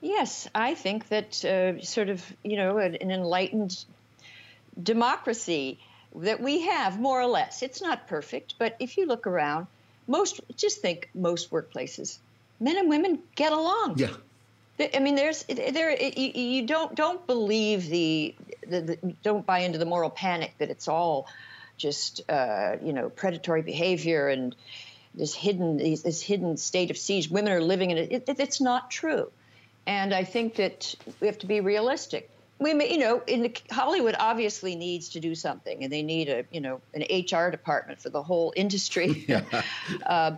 [0.00, 3.84] Yes, I think that uh, sort of, you know, an, an enlightened
[4.82, 5.78] democracy
[6.16, 7.62] that we have, more or less.
[7.62, 9.66] It's not perfect, but if you look around,
[10.06, 12.18] most, just think most workplaces,
[12.58, 13.98] men and women get along.
[13.98, 14.14] yeah
[14.94, 18.34] I mean, there's there you, don't don't believe the,
[18.66, 21.28] the, the don't buy into the moral panic that it's all
[21.76, 24.54] just uh, you know predatory behavior and
[25.14, 27.28] this hidden this hidden state of siege.
[27.28, 28.12] Women are living in it.
[28.12, 28.40] it.
[28.40, 29.30] It's not true,
[29.90, 32.30] and I think that we have to be realistic.
[32.60, 36.28] we may, you know, in the, Hollywood obviously needs to do something, and they need
[36.28, 39.26] a, you know, an HR department for the whole industry.
[40.06, 40.36] uh,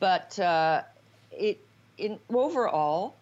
[0.00, 0.80] but uh,
[1.30, 1.58] it,
[1.98, 3.16] in overall,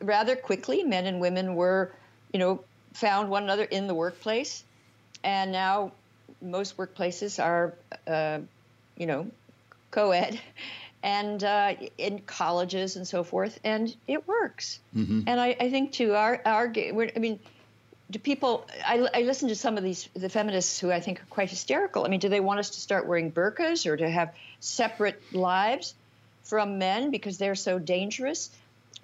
[0.00, 1.92] rather quickly, men and women were,
[2.32, 2.64] you know,
[2.94, 4.64] found one another in the workplace,
[5.22, 5.92] and now
[6.40, 7.74] most workplaces are,
[8.06, 8.38] uh,
[8.96, 9.30] you know,
[9.90, 10.40] co-ed,
[11.02, 14.80] and uh, in colleges and so forth, and it works.
[14.96, 15.22] Mm-hmm.
[15.26, 17.38] And I, I think too, our our we're, I mean,
[18.10, 18.66] do people?
[18.84, 22.04] I, I listen to some of these the feminists who I think are quite hysterical.
[22.04, 25.94] I mean, do they want us to start wearing burqas or to have separate lives
[26.44, 28.50] from men because they're so dangerous?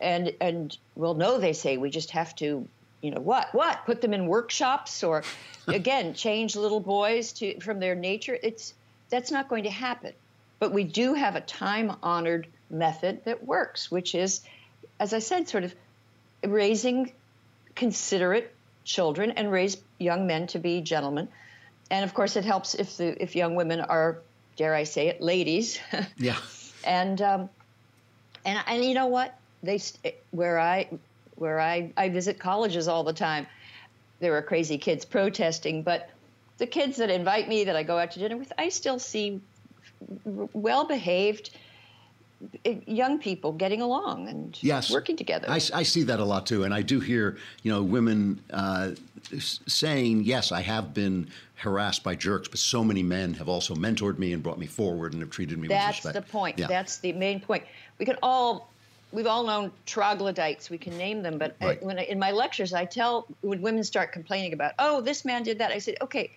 [0.01, 2.67] And and well, no, they say we just have to,
[3.03, 5.23] you know, what what put them in workshops or,
[5.69, 8.37] again, change little boys to from their nature.
[8.43, 8.75] It's
[9.11, 10.13] that's not going to happen.
[10.59, 14.41] But we do have a time honored method that works, which is,
[14.99, 15.75] as I said, sort of
[16.45, 17.13] raising
[17.75, 21.29] considerate children and raise young men to be gentlemen.
[21.91, 24.19] And of course, it helps if the if young women are,
[24.57, 25.79] dare I say it, ladies.
[26.17, 26.37] yeah.
[26.85, 27.51] and um,
[28.45, 29.39] and and you know what?
[29.63, 29.81] They
[30.31, 30.89] where I
[31.37, 33.47] where I I visit colleges all the time.
[34.21, 36.09] There are crazy kids protesting, but
[36.59, 39.41] the kids that invite me that I go out to dinner with, I still see
[40.25, 41.51] well behaved
[42.87, 44.91] young people getting along and yes.
[44.91, 45.49] working together.
[45.49, 48.91] I, I, see that a lot too, and I do hear you know women uh,
[49.33, 54.19] saying, "Yes, I have been harassed by jerks, but so many men have also mentored
[54.19, 56.59] me and brought me forward and have treated me That's with respect." That's the point.
[56.59, 56.67] Yeah.
[56.67, 57.65] That's the main point.
[57.99, 58.71] We can all.
[59.13, 60.71] We've all known troglodytes.
[60.71, 61.79] We can name them, but right.
[61.81, 65.25] I, when I, in my lectures, I tell when women start complaining about, "Oh, this
[65.25, 66.31] man did that," I said, "Okay,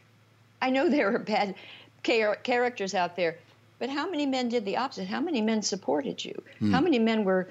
[0.62, 1.56] I know there are bad
[2.04, 3.38] char- characters out there,
[3.80, 5.08] but how many men did the opposite?
[5.08, 6.42] How many men supported you?
[6.60, 6.72] Hmm.
[6.72, 7.50] How many men were,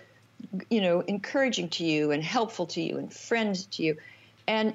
[0.71, 3.97] you know, encouraging to you and helpful to you and friends to you?
[4.47, 4.75] And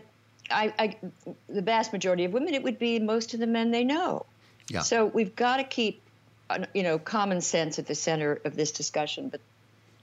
[0.49, 0.97] I, I,
[1.49, 4.25] the vast majority of women, it would be most of the men they know.
[4.67, 4.81] Yeah.
[4.81, 6.01] So we've got to keep,
[6.49, 9.29] uh, you know, common sense at the center of this discussion.
[9.29, 9.41] But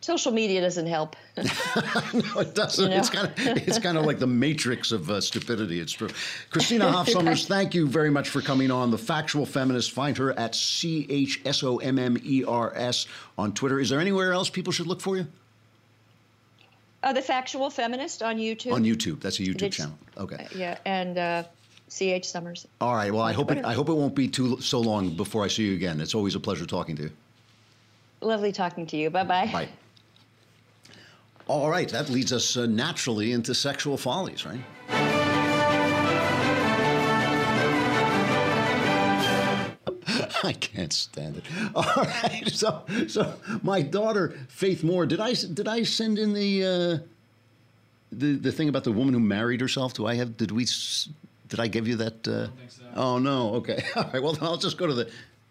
[0.01, 1.17] social media doesn't help.
[1.37, 2.85] no, it doesn't.
[2.85, 2.97] You know?
[2.99, 5.81] It's kind of it's kind of like the matrix of uh, stupidity.
[5.81, 6.09] It's true.
[6.51, 8.91] Christina Hoff Sommers, thank you very much for coming on.
[8.91, 9.93] The Factual Feminist.
[9.93, 13.81] Find her at C H S O M M E R S on Twitter.
[13.81, 15.27] Is there anywhere else people should look for you?
[17.03, 18.73] Uh, the Factual Feminist on YouTube.
[18.73, 19.21] On YouTube.
[19.21, 19.97] That's a YouTube It's- channel.
[20.17, 20.49] Okay.
[20.55, 21.45] Yeah, and uh,
[21.89, 22.29] C.H.
[22.29, 22.67] Sommers.
[22.81, 23.13] All right.
[23.13, 25.67] Well, I hope it, I hope it won't be too so long before I see
[25.67, 26.01] you again.
[26.01, 27.11] It's always a pleasure talking to you.
[28.21, 29.11] Lovely talking to you.
[29.11, 29.69] Bye bye bye.
[31.49, 34.61] All right, that leads us uh, naturally into sexual follies, right?
[40.45, 41.45] I can't stand it.
[41.75, 46.65] All right, so so my daughter Faith Moore, did I did I send in the
[46.65, 46.99] uh,
[48.13, 49.95] the the thing about the woman who married herself?
[49.95, 51.09] Do I have did we s-
[51.49, 52.27] did I give you that?
[52.29, 52.49] Uh,
[52.95, 53.55] Oh no.
[53.57, 53.83] Okay.
[53.97, 54.23] All right.
[54.23, 55.11] Well, then I'll just go to the.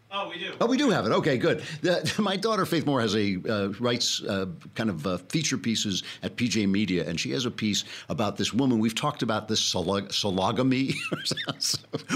[0.09, 0.53] Oh, we do.
[0.61, 1.11] Oh, we do have it.
[1.11, 1.61] Okay, good.
[1.81, 6.03] The, my daughter Faith Moore has a uh, writes uh, kind of uh, feature pieces
[6.23, 8.79] at PJ Media, and she has a piece about this woman.
[8.79, 10.93] We've talked about this solog- sologamy,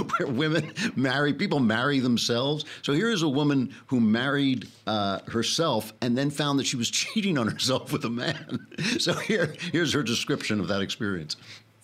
[0.18, 2.64] where women marry people marry themselves.
[2.82, 6.90] So here is a woman who married uh, herself and then found that she was
[7.02, 8.68] cheating on herself with a man.
[9.00, 11.36] So here here's her description of that experience.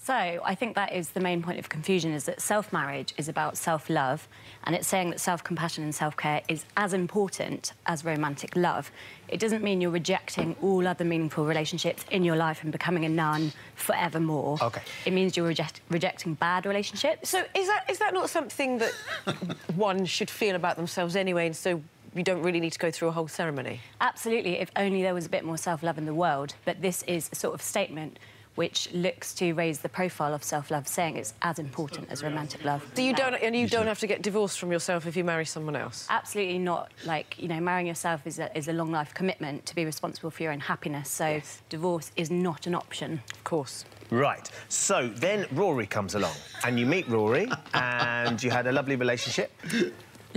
[0.08, 3.58] So I think that is the main point of confusion is that self-marriage is about
[3.58, 4.26] self-love
[4.64, 8.90] and it's saying that self-compassion and self-care is as important as romantic love.
[9.28, 13.10] It doesn't mean you're rejecting all other meaningful relationships in your life and becoming a
[13.10, 14.58] nun forevermore.
[14.62, 14.82] Okay.
[15.06, 17.28] It means you're reject- rejecting bad relationships.
[17.28, 18.94] So is that is that not something that
[19.76, 21.82] one should feel about themselves anyway, and so
[22.16, 23.82] you don't really need to go through a whole ceremony?
[24.00, 26.56] Absolutely, if only there was a bit more self-love in the world.
[26.64, 28.20] But this is a sort of statement
[28.58, 32.84] which looks to raise the profile of self-love, saying it's as important as romantic love.
[32.96, 35.46] So you don't, and you don't have to get divorced from yourself if you marry
[35.46, 36.08] someone else.
[36.10, 36.92] Absolutely not.
[37.06, 40.32] Like, you know, marrying yourself is a, is a long life commitment to be responsible
[40.32, 41.08] for your own happiness.
[41.08, 41.40] So
[41.70, 43.22] divorce is not an option.
[43.32, 43.86] Of course.
[44.10, 44.50] Right.
[44.70, 49.52] So then Rory comes along, and you meet Rory, and you had a lovely relationship.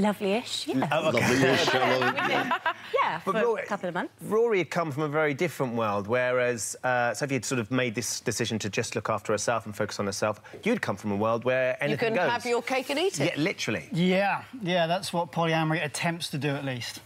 [0.00, 0.88] Lovely-ish, yeah.
[0.92, 1.20] Oh, okay.
[1.20, 2.62] Lovely-ish, I love it.
[3.02, 4.12] yeah, for Rory, a couple of months.
[4.22, 7.94] Rory had come from a very different world, whereas uh, Sophie had sort of made
[7.94, 10.40] this decision to just look after herself and focus on herself.
[10.64, 12.30] You'd come from a world where You anything can goes.
[12.30, 13.32] have your cake and eat it.
[13.36, 13.88] Yeah, literally.
[13.92, 17.00] Yeah, yeah, that's what polyamory attempts to do at least.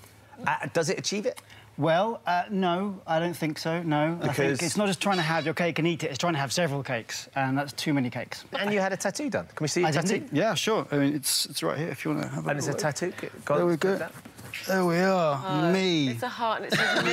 [0.47, 1.40] Uh, does it achieve it?
[1.77, 3.83] Well, uh, no, I don't think so.
[3.83, 6.18] No, I think it's not just trying to have your cake and eat it; it's
[6.18, 8.45] trying to have several cakes, and that's too many cakes.
[8.59, 9.47] And you had a tattoo done.
[9.55, 10.25] Can we see your I tattoo?
[10.33, 10.87] Yeah, sure.
[10.93, 12.70] I mean, it's it's right here if you want to have a And it's a
[12.70, 12.79] look.
[12.81, 13.12] tattoo.
[13.45, 14.07] Go There we go.
[14.61, 14.66] At.
[14.66, 15.34] There we are.
[15.44, 16.09] Uh, Me.
[16.09, 17.05] It's a heart and it says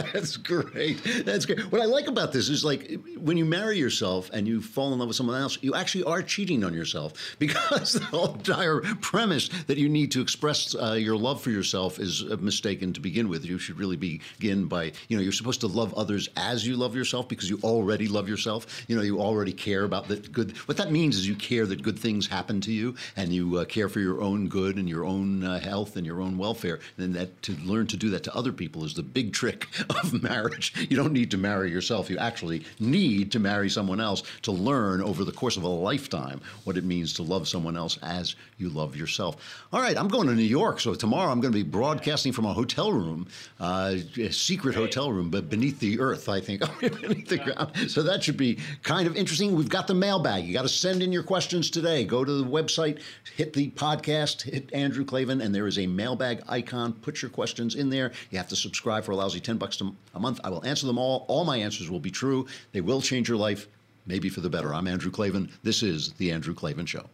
[0.12, 1.02] That's great.
[1.24, 1.60] That's great.
[1.72, 4.98] What I like about this is like when you marry yourself and you fall in
[4.98, 9.48] love with someone else, you actually are cheating on yourself because the whole entire premise
[9.66, 13.28] that you need to express uh, your love for yourself is uh, mistaken to begin
[13.28, 13.44] with.
[13.44, 16.94] You should really begin by, you know, you're supposed to love others as you love
[16.94, 18.84] yourself because you already love yourself.
[18.88, 20.56] You know, you already care about the good.
[20.68, 23.64] What that means is you care that good things happen to you and you uh,
[23.64, 26.80] care for your own good and your own uh, health and your own welfare.
[26.98, 30.22] And that to learn to do that to other people is the big trick of
[30.22, 30.74] marriage.
[30.90, 32.10] You don't need to marry yourself.
[32.10, 36.40] You actually need to marry someone else to learn over the course of a lifetime
[36.64, 39.66] what it means to love someone else as you love yourself.
[39.72, 42.44] All right, I'm going to New York, so tomorrow I'm going to be broadcasting from
[42.44, 43.26] a hotel room,
[43.58, 47.90] uh, a secret hotel room, but beneath the earth, I think, beneath the ground.
[47.90, 49.54] So that should be kind of interesting.
[49.54, 50.44] We've got the mailbag.
[50.44, 52.04] You got to send in your questions today.
[52.04, 53.00] Go to the website,
[53.36, 56.92] hit podcast, hit Andrew Klavan, and there is a mailbag icon.
[56.92, 58.12] Put your questions in there.
[58.30, 60.40] You have to subscribe for a lousy 10 bucks a month.
[60.44, 61.24] I will answer them all.
[61.28, 62.46] All my answers will be true.
[62.72, 63.68] They will change your life,
[64.06, 64.74] maybe for the better.
[64.74, 65.50] I'm Andrew Klavan.
[65.62, 67.06] This is The Andrew Klavan Show.